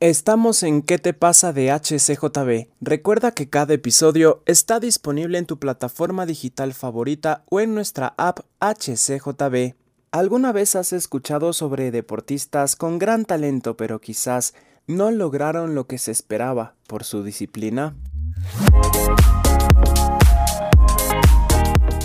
Estamos 0.00 0.62
en 0.62 0.82
¿Qué 0.82 0.98
te 0.98 1.14
pasa 1.14 1.54
de 1.54 1.72
HCJB? 1.72 2.68
Recuerda 2.82 3.30
que 3.30 3.48
cada 3.48 3.72
episodio 3.72 4.42
está 4.44 4.78
disponible 4.78 5.38
en 5.38 5.46
tu 5.46 5.58
plataforma 5.58 6.26
digital 6.26 6.74
favorita 6.74 7.44
o 7.48 7.60
en 7.60 7.74
nuestra 7.74 8.12
app 8.18 8.40
HCJB. 8.60 9.74
¿Alguna 10.10 10.52
vez 10.52 10.76
has 10.76 10.92
escuchado 10.92 11.54
sobre 11.54 11.90
deportistas 11.90 12.76
con 12.76 12.98
gran 12.98 13.24
talento 13.24 13.78
pero 13.78 13.98
quizás 13.98 14.52
no 14.86 15.10
lograron 15.10 15.74
lo 15.74 15.86
que 15.86 15.96
se 15.96 16.10
esperaba 16.10 16.74
por 16.86 17.02
su 17.02 17.22
disciplina? 17.22 17.96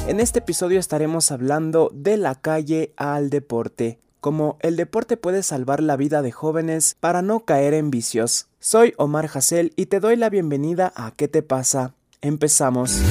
En 0.08 0.22
este 0.22 0.40
episodio 0.40 0.80
estaremos 0.80 1.30
hablando 1.30 1.92
de 1.94 2.16
la 2.16 2.36
calle 2.36 2.94
al 2.96 3.30
deporte 3.30 4.00
como 4.22 4.58
el 4.62 4.78
deporte 4.78 5.18
puede 5.18 5.44
salvar 5.44 5.82
la 5.82 5.98
vida 5.98 6.22
de 6.22 6.32
jóvenes 6.32 6.96
para 7.00 7.22
no 7.24 7.42
caer 7.42 7.74
en 7.74 7.90
vicios. 7.90 8.48
Soy 8.60 8.94
Omar 8.98 9.30
Hassel 9.34 9.74
y 9.76 9.88
te 9.88 10.00
doy 10.00 10.16
la 10.16 10.30
bienvenida 10.30 10.94
a 10.96 11.12
¿Qué 11.12 11.28
te 11.28 11.42
pasa? 11.42 11.96
Empezamos. 12.22 13.02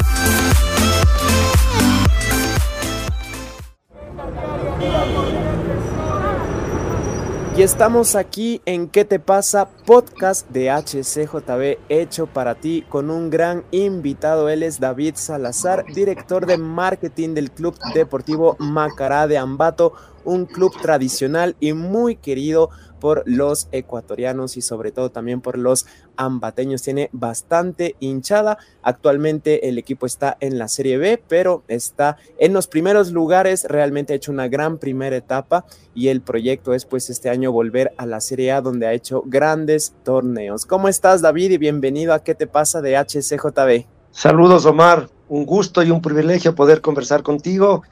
Y 7.57 7.63
estamos 7.63 8.15
aquí 8.15 8.63
en 8.65 8.89
¿Qué 8.89 9.05
te 9.05 9.19
pasa? 9.19 9.69
Podcast 9.85 10.49
de 10.49 10.71
HCJB 10.71 11.79
hecho 11.91 12.27
para 12.27 12.55
ti 12.55 12.87
con 12.89 13.11
un 13.11 13.29
gran 13.29 13.65
invitado. 13.73 14.49
Él 14.49 14.63
es 14.63 14.81
David 14.81 15.17
Salazar, 15.17 15.85
director 15.93 16.47
de 16.47 16.57
marketing 16.57 17.35
del 17.35 17.51
Club 17.51 17.77
Deportivo 17.93 18.57
Macará 18.61 19.27
de 19.27 19.37
Ambato 19.37 19.93
un 20.25 20.47
club 20.47 20.73
tradicional 20.81 21.57
y 21.61 21.73
muy 21.73 22.17
querido 22.17 22.71
por 23.01 23.23
los 23.27 23.69
ecuatorianos 23.73 24.57
y 24.57 24.63
sobre 24.63 24.93
todo 24.93 25.11
también 25.11 25.41
por 25.41 25.59
los 25.59 25.87
ambateños. 26.17 26.83
Tiene 26.83 27.09
bastante 27.13 27.97
hinchada. 27.99 28.59
Actualmente 28.83 29.69
el 29.69 29.79
equipo 29.79 30.07
está 30.07 30.37
en 30.41 30.59
la 30.59 30.69
Serie 30.69 30.99
B, 30.99 31.23
pero 31.27 31.65
está 31.67 32.19
en 32.39 32.53
los 32.53 32.67
primeros 32.67 33.11
lugares. 33.11 33.65
Realmente 33.65 34.13
ha 34.13 34.17
hecho 34.17 34.31
una 34.31 34.49
gran 34.49 34.79
primera 34.79 35.17
etapa 35.17 35.65
y 35.95 36.09
el 36.09 36.21
proyecto 36.21 36.75
es 36.75 36.85
pues 36.85 37.11
este 37.11 37.31
año 37.31 37.51
volver 37.51 37.93
a 37.97 38.07
la 38.07 38.21
Serie 38.21 38.53
A 38.53 38.61
donde 38.61 38.87
ha 38.87 38.93
hecho 38.93 39.23
grandes 39.27 39.95
torneos. 40.05 40.67
¿Cómo 40.67 40.87
estás 40.89 41.23
David 41.23 41.53
y 41.53 41.59
bienvenido 41.59 42.13
a 42.13 42.23
¿Qué 42.23 42.35
te 42.35 42.47
pasa 42.47 42.81
de 42.83 42.97
HCJB? 42.97 43.87
Saludos 44.13 44.67
Omar, 44.67 45.09
un 45.29 45.47
gusto 45.47 45.83
y 45.83 45.91
un 45.91 46.03
privilegio 46.03 46.55
poder 46.55 46.81
conversar 46.81 47.23
contigo 47.23 47.83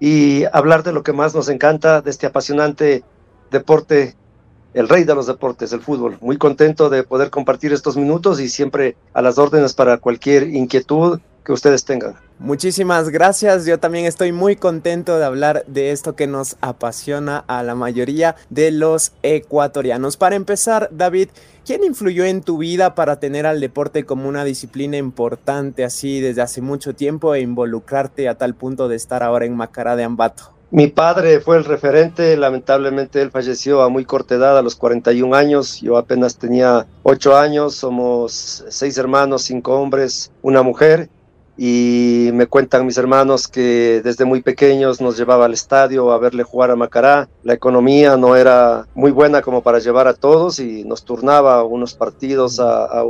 y 0.00 0.44
hablar 0.52 0.82
de 0.82 0.92
lo 0.92 1.02
que 1.02 1.12
más 1.12 1.34
nos 1.34 1.48
encanta, 1.48 2.00
de 2.00 2.10
este 2.10 2.26
apasionante 2.26 3.04
deporte, 3.50 4.16
el 4.72 4.88
rey 4.88 5.04
de 5.04 5.14
los 5.14 5.26
deportes, 5.26 5.72
el 5.72 5.82
fútbol. 5.82 6.16
Muy 6.20 6.38
contento 6.38 6.88
de 6.88 7.02
poder 7.02 7.30
compartir 7.30 7.72
estos 7.72 7.96
minutos 7.96 8.40
y 8.40 8.48
siempre 8.48 8.96
a 9.12 9.20
las 9.20 9.38
órdenes 9.38 9.74
para 9.74 9.98
cualquier 9.98 10.48
inquietud 10.48 11.20
que 11.44 11.52
ustedes 11.52 11.84
tengan. 11.84 12.14
Muchísimas 12.38 13.10
gracias. 13.10 13.66
Yo 13.66 13.78
también 13.78 14.06
estoy 14.06 14.32
muy 14.32 14.56
contento 14.56 15.18
de 15.18 15.24
hablar 15.26 15.64
de 15.66 15.90
esto 15.90 16.16
que 16.16 16.26
nos 16.26 16.56
apasiona 16.62 17.44
a 17.46 17.62
la 17.62 17.74
mayoría 17.74 18.34
de 18.48 18.70
los 18.70 19.12
ecuatorianos. 19.22 20.16
Para 20.16 20.36
empezar, 20.36 20.88
David, 20.90 21.28
¿quién 21.66 21.84
influyó 21.84 22.24
en 22.24 22.42
tu 22.42 22.56
vida 22.56 22.94
para 22.94 23.20
tener 23.20 23.44
al 23.44 23.60
deporte 23.60 24.04
como 24.04 24.26
una 24.26 24.44
disciplina 24.44 24.96
importante 24.96 25.84
así 25.84 26.20
desde 26.20 26.40
hace 26.40 26.62
mucho 26.62 26.94
tiempo 26.94 27.34
e 27.34 27.40
involucrarte 27.40 28.28
a 28.28 28.36
tal 28.36 28.54
punto 28.54 28.88
de 28.88 28.96
estar 28.96 29.22
ahora 29.22 29.44
en 29.44 29.54
Macará 29.54 29.94
de 29.94 30.04
Ambato? 30.04 30.54
Mi 30.72 30.86
padre 30.86 31.40
fue 31.40 31.56
el 31.56 31.64
referente, 31.64 32.36
lamentablemente 32.36 33.20
él 33.20 33.32
falleció 33.32 33.82
a 33.82 33.88
muy 33.88 34.04
corta 34.04 34.36
edad, 34.36 34.56
a 34.56 34.62
los 34.62 34.76
41 34.76 35.34
años, 35.34 35.80
yo 35.80 35.96
apenas 35.96 36.36
tenía 36.36 36.86
8 37.02 37.36
años, 37.36 37.74
somos 37.74 38.64
seis 38.68 38.96
hermanos, 38.96 39.42
cinco 39.42 39.74
hombres, 39.80 40.30
una 40.42 40.62
mujer, 40.62 41.08
y 41.62 42.30
me 42.32 42.46
cuentan 42.46 42.86
mis 42.86 42.96
hermanos 42.96 43.46
que 43.46 44.00
desde 44.02 44.24
muy 44.24 44.40
pequeños 44.40 44.98
nos 45.02 45.18
llevaba 45.18 45.44
al 45.44 45.52
estadio 45.52 46.10
a 46.10 46.16
verle 46.16 46.42
jugar 46.42 46.70
a 46.70 46.74
Macará. 46.74 47.28
La 47.42 47.52
economía 47.52 48.16
no 48.16 48.34
era 48.34 48.86
muy 48.94 49.10
buena 49.10 49.42
como 49.42 49.62
para 49.62 49.78
llevar 49.78 50.08
a 50.08 50.14
todos 50.14 50.58
y 50.58 50.84
nos 50.84 51.04
turnaba 51.04 51.62
unos 51.64 51.92
partidos 51.92 52.60
a, 52.60 53.04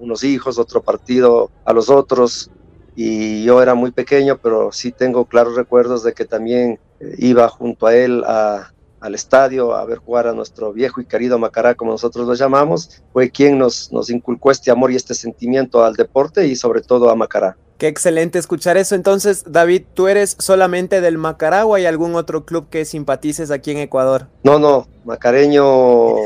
unos 0.00 0.24
hijos, 0.24 0.58
otro 0.58 0.82
partido 0.82 1.52
a 1.64 1.72
los 1.72 1.88
otros. 1.88 2.50
Y 2.96 3.44
yo 3.44 3.62
era 3.62 3.76
muy 3.76 3.92
pequeño, 3.92 4.40
pero 4.42 4.72
sí 4.72 4.90
tengo 4.90 5.26
claros 5.26 5.54
recuerdos 5.54 6.02
de 6.02 6.14
que 6.14 6.24
también 6.24 6.80
eh, 6.98 7.14
iba 7.18 7.46
junto 7.48 7.86
a 7.86 7.94
él 7.94 8.24
a, 8.26 8.72
al 9.06 9.14
estadio 9.14 9.74
a 9.74 9.84
ver 9.84 9.98
jugar 9.98 10.26
a 10.26 10.32
nuestro 10.32 10.72
viejo 10.72 11.00
y 11.00 11.06
querido 11.06 11.38
Macará, 11.38 11.74
como 11.74 11.92
nosotros 11.92 12.26
lo 12.26 12.34
llamamos, 12.34 13.02
fue 13.12 13.30
quien 13.30 13.58
nos, 13.58 13.92
nos 13.92 14.10
inculcó 14.10 14.50
este 14.50 14.70
amor 14.70 14.92
y 14.92 14.96
este 14.96 15.14
sentimiento 15.14 15.84
al 15.84 15.94
deporte 15.94 16.46
y 16.46 16.56
sobre 16.56 16.82
todo 16.82 17.08
a 17.08 17.14
Macará. 17.14 17.56
Qué 17.78 17.88
excelente 17.88 18.38
escuchar 18.38 18.78
eso. 18.78 18.94
Entonces, 18.94 19.44
David, 19.46 19.82
¿tú 19.92 20.08
eres 20.08 20.36
solamente 20.38 21.00
del 21.00 21.18
Macará 21.18 21.66
o 21.66 21.74
hay 21.74 21.84
algún 21.84 22.14
otro 22.14 22.46
club 22.46 22.68
que 22.70 22.84
simpatices 22.86 23.50
aquí 23.50 23.70
en 23.70 23.78
Ecuador? 23.78 24.28
No, 24.42 24.58
no, 24.58 24.88
macareño 25.06 26.16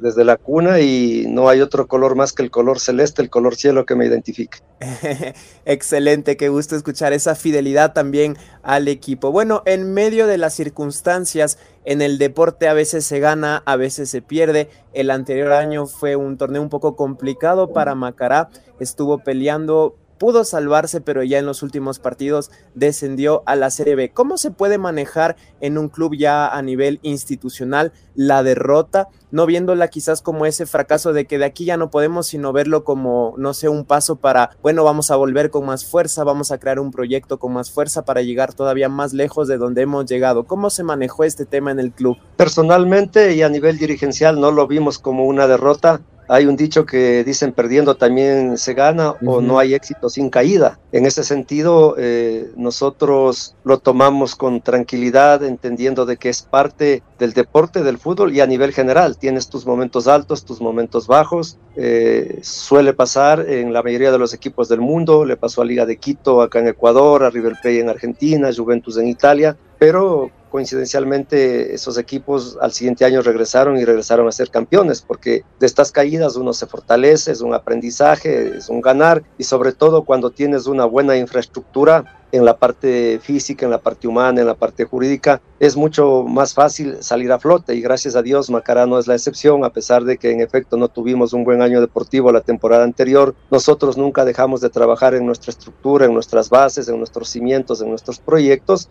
desde 0.00 0.24
la 0.24 0.36
cuna 0.36 0.80
y 0.80 1.26
no 1.28 1.48
hay 1.48 1.60
otro 1.60 1.88
color 1.88 2.14
más 2.14 2.32
que 2.32 2.42
el 2.42 2.50
color 2.50 2.78
celeste, 2.78 3.22
el 3.22 3.30
color 3.30 3.56
cielo 3.56 3.86
que 3.86 3.96
me 3.96 4.06
identifique. 4.06 4.58
excelente, 5.64 6.36
qué 6.36 6.48
gusto 6.48 6.76
escuchar 6.76 7.12
esa 7.12 7.34
fidelidad 7.34 7.94
también 7.94 8.36
al 8.62 8.88
equipo. 8.88 9.32
Bueno, 9.32 9.62
en 9.64 9.92
medio 9.92 10.26
de 10.26 10.38
las 10.38 10.54
circunstancias, 10.54 11.58
en 11.84 12.02
el 12.02 12.18
deporte 12.18 12.68
a 12.68 12.74
veces 12.74 13.06
se 13.06 13.20
gana, 13.20 13.62
a 13.64 13.76
veces 13.76 14.10
se 14.10 14.22
pierde. 14.22 14.68
El 14.92 15.10
anterior 15.10 15.52
año 15.52 15.86
fue 15.86 16.16
un 16.16 16.36
torneo 16.36 16.62
un 16.62 16.68
poco 16.68 16.94
complicado 16.94 17.72
para 17.72 17.94
Macará. 17.94 18.50
Estuvo 18.78 19.18
peleando 19.18 19.96
pudo 20.18 20.44
salvarse, 20.44 21.00
pero 21.00 21.22
ya 21.22 21.38
en 21.38 21.46
los 21.46 21.62
últimos 21.62 21.98
partidos 21.98 22.50
descendió 22.74 23.42
a 23.46 23.56
la 23.56 23.70
Serie 23.70 23.94
B. 23.94 24.10
¿Cómo 24.12 24.38
se 24.38 24.50
puede 24.50 24.78
manejar 24.78 25.36
en 25.60 25.78
un 25.78 25.88
club 25.88 26.16
ya 26.16 26.48
a 26.48 26.62
nivel 26.62 27.00
institucional 27.02 27.92
la 28.16 28.42
derrota, 28.42 29.08
no 29.30 29.46
viéndola 29.46 29.88
quizás 29.88 30.22
como 30.22 30.46
ese 30.46 30.66
fracaso 30.66 31.12
de 31.12 31.26
que 31.26 31.38
de 31.38 31.44
aquí 31.44 31.66
ya 31.66 31.76
no 31.76 31.90
podemos, 31.90 32.26
sino 32.26 32.52
verlo 32.52 32.82
como, 32.82 33.34
no 33.36 33.52
sé, 33.54 33.68
un 33.68 33.84
paso 33.84 34.16
para, 34.16 34.50
bueno, 34.62 34.84
vamos 34.84 35.10
a 35.10 35.16
volver 35.16 35.50
con 35.50 35.66
más 35.66 35.84
fuerza, 35.84 36.24
vamos 36.24 36.50
a 36.50 36.58
crear 36.58 36.80
un 36.80 36.90
proyecto 36.90 37.38
con 37.38 37.52
más 37.52 37.70
fuerza 37.70 38.04
para 38.04 38.22
llegar 38.22 38.54
todavía 38.54 38.88
más 38.88 39.12
lejos 39.12 39.48
de 39.48 39.58
donde 39.58 39.82
hemos 39.82 40.06
llegado? 40.06 40.44
¿Cómo 40.44 40.70
se 40.70 40.82
manejó 40.82 41.24
este 41.24 41.44
tema 41.44 41.70
en 41.70 41.78
el 41.78 41.92
club? 41.92 42.16
Personalmente 42.36 43.34
y 43.34 43.42
a 43.42 43.48
nivel 43.48 43.78
dirigencial 43.78 44.40
no 44.40 44.50
lo 44.50 44.66
vimos 44.66 44.98
como 44.98 45.26
una 45.26 45.46
derrota, 45.46 46.00
hay 46.28 46.46
un 46.46 46.56
dicho 46.56 46.86
que 46.86 47.24
dicen 47.24 47.52
perdiendo 47.52 47.96
también 47.96 48.58
se 48.58 48.74
gana 48.74 49.14
o 49.24 49.40
no 49.40 49.58
hay 49.58 49.74
éxito 49.74 50.08
sin 50.08 50.30
caída. 50.30 50.78
En 50.92 51.06
ese 51.06 51.24
sentido, 51.24 51.94
eh, 51.98 52.50
nosotros 52.56 53.54
lo 53.64 53.78
tomamos 53.78 54.34
con 54.34 54.60
tranquilidad, 54.60 55.44
entendiendo 55.44 56.06
de 56.06 56.16
que 56.16 56.28
es 56.28 56.42
parte 56.42 57.02
del 57.18 57.32
deporte, 57.32 57.82
del 57.82 57.98
fútbol 57.98 58.34
y 58.34 58.40
a 58.40 58.46
nivel 58.46 58.72
general. 58.72 59.18
Tienes 59.18 59.48
tus 59.48 59.66
momentos 59.66 60.08
altos, 60.08 60.44
tus 60.44 60.60
momentos 60.60 61.06
bajos. 61.06 61.58
Eh, 61.76 62.40
suele 62.42 62.92
pasar 62.92 63.40
en 63.48 63.72
la 63.72 63.82
mayoría 63.82 64.12
de 64.12 64.18
los 64.18 64.34
equipos 64.34 64.68
del 64.68 64.80
mundo. 64.80 65.24
Le 65.24 65.36
pasó 65.36 65.62
a 65.62 65.64
Liga 65.64 65.86
de 65.86 65.96
Quito 65.96 66.42
acá 66.42 66.58
en 66.58 66.68
Ecuador, 66.68 67.24
a 67.24 67.30
River 67.30 67.54
Plate 67.60 67.80
en 67.80 67.88
Argentina, 67.88 68.50
Juventus 68.54 68.96
en 68.98 69.08
Italia. 69.08 69.56
Pero 69.78 70.30
coincidencialmente 70.50 71.74
esos 71.74 71.98
equipos 71.98 72.58
al 72.60 72.72
siguiente 72.72 73.04
año 73.04 73.22
regresaron 73.22 73.78
y 73.78 73.84
regresaron 73.84 74.28
a 74.28 74.32
ser 74.32 74.50
campeones, 74.50 75.02
porque 75.02 75.44
de 75.58 75.66
estas 75.66 75.92
caídas 75.92 76.36
uno 76.36 76.52
se 76.52 76.66
fortalece, 76.66 77.32
es 77.32 77.40
un 77.40 77.54
aprendizaje, 77.54 78.56
es 78.56 78.68
un 78.68 78.80
ganar 78.80 79.22
y 79.38 79.44
sobre 79.44 79.72
todo 79.72 80.04
cuando 80.04 80.30
tienes 80.30 80.66
una 80.66 80.84
buena 80.84 81.16
infraestructura 81.16 82.22
en 82.32 82.44
la 82.44 82.56
parte 82.56 83.20
física, 83.22 83.64
en 83.64 83.70
la 83.70 83.78
parte 83.78 84.08
humana, 84.08 84.40
en 84.40 84.46
la 84.46 84.54
parte 84.54 84.84
jurídica, 84.84 85.40
es 85.60 85.76
mucho 85.76 86.24
más 86.24 86.54
fácil 86.54 86.96
salir 87.00 87.30
a 87.32 87.38
flote 87.38 87.74
y 87.74 87.80
gracias 87.80 88.16
a 88.16 88.22
Dios 88.22 88.50
Macará 88.50 88.86
no 88.86 88.98
es 88.98 89.06
la 89.06 89.14
excepción, 89.14 89.64
a 89.64 89.70
pesar 89.70 90.04
de 90.04 90.18
que 90.18 90.32
en 90.32 90.40
efecto 90.40 90.76
no 90.76 90.88
tuvimos 90.88 91.32
un 91.32 91.44
buen 91.44 91.62
año 91.62 91.80
deportivo 91.80 92.32
la 92.32 92.40
temporada 92.40 92.84
anterior, 92.84 93.34
nosotros 93.50 93.96
nunca 93.96 94.24
dejamos 94.24 94.60
de 94.60 94.70
trabajar 94.70 95.14
en 95.14 95.24
nuestra 95.24 95.50
estructura, 95.50 96.06
en 96.06 96.14
nuestras 96.14 96.50
bases, 96.50 96.88
en 96.88 96.98
nuestros 96.98 97.28
cimientos, 97.28 97.80
en 97.80 97.90
nuestros 97.90 98.18
proyectos 98.18 98.88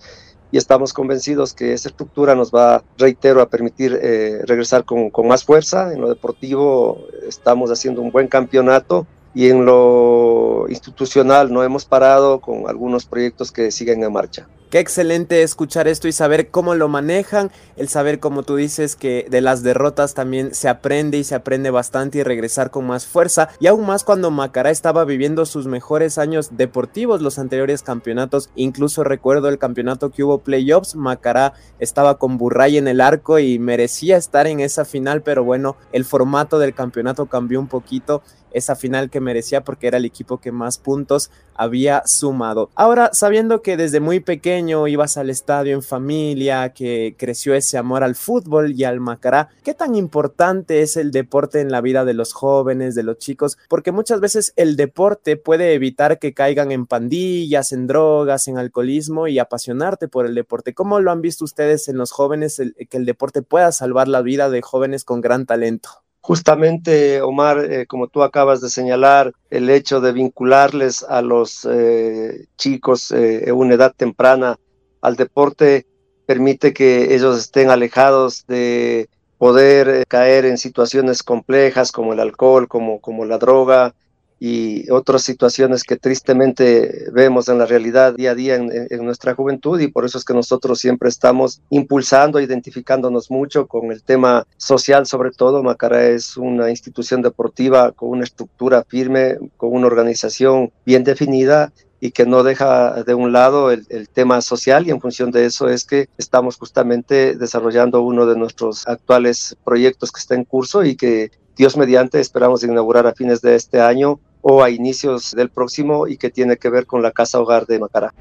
y 0.51 0.57
estamos 0.57 0.93
convencidos 0.93 1.53
que 1.53 1.73
esa 1.73 1.89
estructura 1.89 2.35
nos 2.35 2.51
va, 2.51 2.83
reitero, 2.97 3.41
a 3.41 3.49
permitir 3.49 3.99
eh, 4.01 4.41
regresar 4.45 4.85
con, 4.85 5.09
con, 5.09 5.27
más 5.27 5.43
fuerza. 5.43 5.91
En 5.93 6.01
lo 6.01 6.09
deportivo 6.09 6.99
estamos 7.27 7.71
haciendo 7.71 8.01
un 8.01 8.11
buen 8.11 8.27
campeonato 8.27 9.07
y 9.33 9.49
en 9.49 9.65
lo 9.65 10.65
institucional 10.69 11.51
no 11.51 11.63
hemos 11.63 11.85
parado 11.85 12.39
con 12.39 12.69
algunos 12.69 13.05
proyectos 13.05 13.51
que 13.51 13.69
siguen 13.71 14.03
en 14.03 14.13
marcha. 14.13 14.47
Qué 14.75 14.81
excelente 14.81 15.41
escuchar 15.41 15.87
esto 15.87 16.09
y 16.09 16.11
saber 16.11 16.49
cómo 16.49 16.75
lo 16.75 16.89
manejan, 16.89 17.49
el 17.77 17.87
saber 17.87 18.19
como 18.19 18.43
tú 18.43 18.57
dices 18.57 18.97
que 18.97 19.25
de 19.29 19.39
las 19.39 19.63
derrotas 19.63 20.13
también 20.13 20.53
se 20.53 20.67
aprende 20.67 21.17
y 21.17 21.23
se 21.23 21.33
aprende 21.33 21.69
bastante 21.69 22.17
y 22.17 22.23
regresar 22.23 22.71
con 22.71 22.85
más 22.85 23.07
fuerza 23.07 23.47
y 23.61 23.67
aún 23.67 23.85
más 23.85 24.03
cuando 24.03 24.31
Macará 24.31 24.71
estaba 24.71 25.05
viviendo 25.05 25.45
sus 25.45 25.65
mejores 25.65 26.17
años 26.17 26.57
deportivos, 26.57 27.21
los 27.21 27.39
anteriores 27.39 27.83
campeonatos, 27.83 28.49
incluso 28.57 29.05
recuerdo 29.05 29.47
el 29.47 29.59
campeonato 29.59 30.11
que 30.11 30.25
hubo 30.25 30.39
playoffs, 30.39 30.97
Macará 30.97 31.53
estaba 31.79 32.17
con 32.17 32.37
Burray 32.37 32.77
en 32.77 32.89
el 32.89 32.99
arco 32.99 33.39
y 33.39 33.59
merecía 33.59 34.17
estar 34.17 34.45
en 34.45 34.59
esa 34.59 34.83
final, 34.83 35.21
pero 35.21 35.45
bueno, 35.45 35.77
el 35.93 36.03
formato 36.03 36.59
del 36.59 36.73
campeonato 36.73 37.27
cambió 37.27 37.61
un 37.61 37.69
poquito 37.69 38.23
esa 38.51 38.75
final 38.75 39.09
que 39.09 39.19
merecía 39.19 39.65
porque 39.65 39.87
era 39.87 39.97
el 39.97 40.05
equipo 40.05 40.39
que 40.39 40.53
más 40.53 40.77
puntos 40.77 41.29
había 41.55 42.03
sumado. 42.05 42.69
Ahora, 42.73 43.09
sabiendo 43.11 43.61
que 43.61 43.75
desde 43.75 43.99
muy 43.99 44.21
pequeño 44.21 44.64
ibas 44.69 45.17
al 45.17 45.29
estadio 45.29 45.73
en 45.75 45.81
familia, 45.81 46.73
que 46.73 47.15
creció 47.17 47.53
ese 47.53 47.77
amor 47.77 48.03
al 48.03 48.15
fútbol 48.15 48.73
y 48.73 48.83
al 48.83 48.99
macará, 48.99 49.49
¿qué 49.63 49.73
tan 49.73 49.95
importante 49.95 50.81
es 50.81 50.97
el 50.97 51.11
deporte 51.11 51.61
en 51.61 51.71
la 51.71 51.81
vida 51.81 52.05
de 52.05 52.13
los 52.13 52.33
jóvenes, 52.33 52.95
de 52.95 53.03
los 53.03 53.17
chicos? 53.17 53.57
Porque 53.69 53.91
muchas 53.91 54.19
veces 54.19 54.53
el 54.55 54.75
deporte 54.75 55.37
puede 55.37 55.73
evitar 55.73 56.19
que 56.19 56.33
caigan 56.33 56.71
en 56.71 56.85
pandillas, 56.85 57.71
en 57.71 57.87
drogas, 57.87 58.47
en 58.47 58.57
alcoholismo 58.57 59.27
y 59.27 59.39
apasionarte 59.39 60.07
por 60.07 60.25
el 60.25 60.35
deporte. 60.35 60.73
¿Cómo 60.73 60.99
lo 60.99 61.11
han 61.11 61.21
visto 61.21 61.45
ustedes 61.45 61.87
en 61.87 61.97
los 61.97 62.11
jóvenes 62.11 62.61
que 62.89 62.97
el 62.97 63.05
deporte 63.05 63.41
pueda 63.41 63.71
salvar 63.71 64.07
la 64.07 64.21
vida 64.21 64.49
de 64.49 64.61
jóvenes 64.61 65.03
con 65.03 65.21
gran 65.21 65.45
talento? 65.45 66.04
Justamente, 66.27 67.21
Omar, 67.21 67.71
eh, 67.71 67.85
como 67.85 68.07
tú 68.07 68.23
acabas 68.23 68.59
de 68.59 68.71
señalar, 68.71 69.31
el 69.51 69.69
hecho 69.69 70.01
de 70.01 70.11
vincularles 70.11 71.03
a 71.03 71.21
los 71.21 71.67
eh, 71.69 72.47
chicos 72.57 73.11
eh, 73.11 73.47
en 73.47 73.53
una 73.53 73.75
edad 73.75 73.93
temprana 73.95 74.57
al 75.01 75.17
deporte 75.17 75.85
permite 76.25 76.73
que 76.73 77.13
ellos 77.13 77.37
estén 77.37 77.69
alejados 77.69 78.43
de 78.47 79.07
poder 79.37 80.03
caer 80.07 80.45
en 80.45 80.57
situaciones 80.57 81.21
complejas 81.21 81.91
como 81.91 82.13
el 82.13 82.19
alcohol, 82.19 82.67
como, 82.67 82.99
como 83.01 83.23
la 83.25 83.37
droga, 83.37 83.93
y 84.39 84.89
otras 84.89 85.21
situaciones 85.21 85.83
que 85.83 85.95
tristemente 85.95 87.05
vemos 87.11 87.47
en 87.47 87.57
la 87.57 87.65
realidad 87.65 88.15
día 88.15 88.31
a 88.31 88.35
día 88.35 88.55
en, 88.55 89.05
nuestra 89.05 89.33
juventud 89.33 89.79
y 89.79 89.87
por 89.87 90.05
eso 90.05 90.17
es 90.17 90.25
que 90.25 90.33
nosotros 90.33 90.79
siempre 90.79 91.09
estamos 91.09 91.61
impulsando, 91.69 92.39
identificándonos 92.39 93.31
mucho 93.31 93.67
con 93.67 93.91
el 93.91 94.03
tema 94.03 94.45
social 94.57 95.05
sobre 95.05 95.31
todo. 95.31 95.63
Macará 95.63 96.05
es 96.07 96.37
una 96.37 96.69
institución 96.69 97.21
deportiva 97.21 97.91
con 97.91 98.09
una 98.09 98.23
estructura 98.23 98.83
firme, 98.87 99.37
con 99.57 99.73
una 99.73 99.87
organización 99.87 100.71
bien 100.85 101.03
definida 101.03 101.71
y 102.01 102.11
que 102.11 102.25
no 102.25 102.43
deja 102.43 103.03
de 103.03 103.13
un 103.13 103.31
lado 103.31 103.71
el, 103.71 103.85
el, 103.89 104.09
tema 104.09 104.41
social 104.41 104.85
y 104.85 104.91
en 104.91 104.99
función 104.99 105.31
de 105.31 105.45
eso 105.45 105.69
es 105.69 105.85
que 105.85 106.09
estamos 106.17 106.57
justamente 106.57 107.35
desarrollando 107.35 108.01
uno 108.01 108.25
de 108.25 108.35
nuestros 108.35 108.85
actuales 108.85 109.55
proyectos 109.63 110.11
que 110.11 110.19
está 110.19 110.35
en 110.35 110.43
curso 110.43 110.83
y 110.83 110.97
que 110.97 111.31
Dios 111.55 111.77
mediante 111.77 112.19
esperamos 112.19 112.63
inaugurar 112.63 113.07
a 113.07 113.13
fines 113.13 113.41
de 113.41 113.55
este 113.55 113.79
año 113.79 114.19
o 114.41 114.61
a 114.61 114.69
inicios 114.69 115.31
del 115.31 115.49
próximo 115.49 116.07
y 116.07 116.17
que 116.17 116.29
tiene 116.29 116.57
que 116.57 116.69
ver 116.69 116.85
con 116.85 117.01
la 117.01 117.11
casa 117.11 117.39
hogar 117.39 117.65
de 117.65 117.79
Macará. 117.79 118.13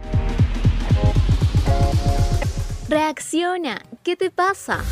Reacciona, 2.88 3.82
¿qué 4.02 4.14
te 4.14 4.30
pasa? 4.30 4.84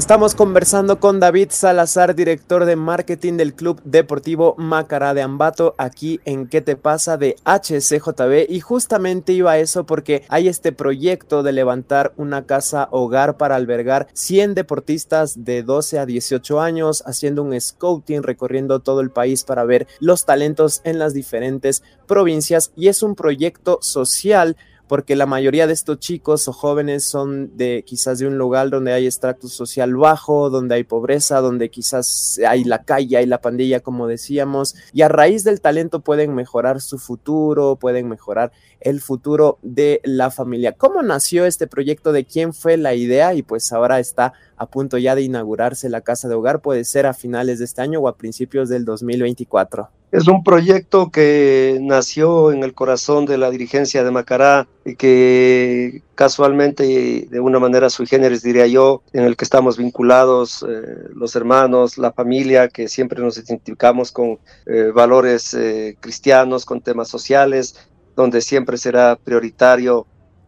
Estamos 0.00 0.34
conversando 0.34 0.98
con 0.98 1.20
David 1.20 1.48
Salazar, 1.50 2.14
director 2.14 2.64
de 2.64 2.74
marketing 2.74 3.34
del 3.34 3.52
Club 3.52 3.82
Deportivo 3.84 4.54
Macará 4.56 5.12
de 5.12 5.20
Ambato, 5.20 5.74
aquí 5.76 6.20
en 6.24 6.48
¿Qué 6.48 6.62
te 6.62 6.74
pasa? 6.74 7.18
de 7.18 7.36
HCJB. 7.44 8.46
Y 8.48 8.60
justamente 8.60 9.34
iba 9.34 9.52
a 9.52 9.58
eso 9.58 9.84
porque 9.84 10.24
hay 10.30 10.48
este 10.48 10.72
proyecto 10.72 11.42
de 11.42 11.52
levantar 11.52 12.14
una 12.16 12.46
casa 12.46 12.88
hogar 12.92 13.36
para 13.36 13.56
albergar 13.56 14.08
100 14.14 14.54
deportistas 14.54 15.44
de 15.44 15.62
12 15.62 15.98
a 15.98 16.06
18 16.06 16.62
años, 16.62 17.02
haciendo 17.04 17.42
un 17.42 17.60
scouting, 17.60 18.22
recorriendo 18.22 18.80
todo 18.80 19.02
el 19.02 19.10
país 19.10 19.44
para 19.44 19.64
ver 19.64 19.86
los 20.00 20.24
talentos 20.24 20.80
en 20.84 20.98
las 20.98 21.12
diferentes 21.12 21.82
provincias. 22.06 22.72
Y 22.74 22.88
es 22.88 23.02
un 23.02 23.14
proyecto 23.14 23.78
social 23.82 24.56
porque 24.90 25.14
la 25.14 25.24
mayoría 25.26 25.68
de 25.68 25.72
estos 25.72 26.00
chicos 26.00 26.48
o 26.48 26.52
jóvenes 26.52 27.04
son 27.04 27.56
de 27.56 27.84
quizás 27.86 28.18
de 28.18 28.26
un 28.26 28.38
lugar 28.38 28.70
donde 28.70 28.92
hay 28.92 29.06
extracto 29.06 29.46
social 29.46 29.94
bajo, 29.94 30.50
donde 30.50 30.74
hay 30.74 30.82
pobreza, 30.82 31.40
donde 31.40 31.70
quizás 31.70 32.40
hay 32.44 32.64
la 32.64 32.82
calle, 32.82 33.16
hay 33.16 33.26
la 33.26 33.40
pandilla, 33.40 33.78
como 33.78 34.08
decíamos, 34.08 34.74
y 34.92 35.02
a 35.02 35.08
raíz 35.08 35.44
del 35.44 35.60
talento 35.60 36.00
pueden 36.00 36.34
mejorar 36.34 36.80
su 36.80 36.98
futuro, 36.98 37.76
pueden 37.76 38.08
mejorar 38.08 38.50
el 38.80 39.00
futuro 39.00 39.58
de 39.62 40.00
la 40.04 40.30
familia. 40.30 40.72
¿Cómo 40.72 41.02
nació 41.02 41.46
este 41.46 41.66
proyecto? 41.66 42.12
¿De 42.12 42.24
quién 42.24 42.52
fue 42.54 42.76
la 42.76 42.94
idea? 42.94 43.34
Y 43.34 43.42
pues 43.42 43.72
ahora 43.72 44.00
está 44.00 44.32
a 44.56 44.66
punto 44.66 44.98
ya 44.98 45.14
de 45.14 45.22
inaugurarse 45.22 45.88
la 45.88 46.02
casa 46.02 46.28
de 46.28 46.34
hogar, 46.34 46.60
puede 46.60 46.84
ser 46.84 47.06
a 47.06 47.14
finales 47.14 47.58
de 47.58 47.64
este 47.64 47.80
año 47.80 48.00
o 48.00 48.08
a 48.08 48.16
principios 48.16 48.68
del 48.68 48.84
2024. 48.84 49.88
Es 50.12 50.26
un 50.26 50.42
proyecto 50.42 51.10
que 51.10 51.78
nació 51.80 52.50
en 52.50 52.64
el 52.64 52.74
corazón 52.74 53.26
de 53.26 53.38
la 53.38 53.48
dirigencia 53.50 54.02
de 54.02 54.10
Macará 54.10 54.66
y 54.84 54.96
que 54.96 56.02
casualmente 56.16 56.84
y 56.84 57.20
de 57.26 57.38
una 57.38 57.60
manera 57.60 57.88
sui 57.88 58.06
generis 58.06 58.42
diría 58.42 58.66
yo, 58.66 59.02
en 59.12 59.24
el 59.24 59.36
que 59.36 59.44
estamos 59.44 59.78
vinculados 59.78 60.66
eh, 60.68 61.08
los 61.14 61.36
hermanos, 61.36 61.96
la 61.96 62.12
familia, 62.12 62.68
que 62.68 62.88
siempre 62.88 63.22
nos 63.22 63.38
identificamos 63.38 64.10
con 64.10 64.40
eh, 64.66 64.90
valores 64.92 65.54
eh, 65.54 65.96
cristianos, 66.00 66.66
con 66.66 66.80
temas 66.80 67.08
sociales, 67.08 67.76
donde 68.16 68.40
siempre 68.40 68.76
será 68.76 69.16
prioritario 69.16 70.06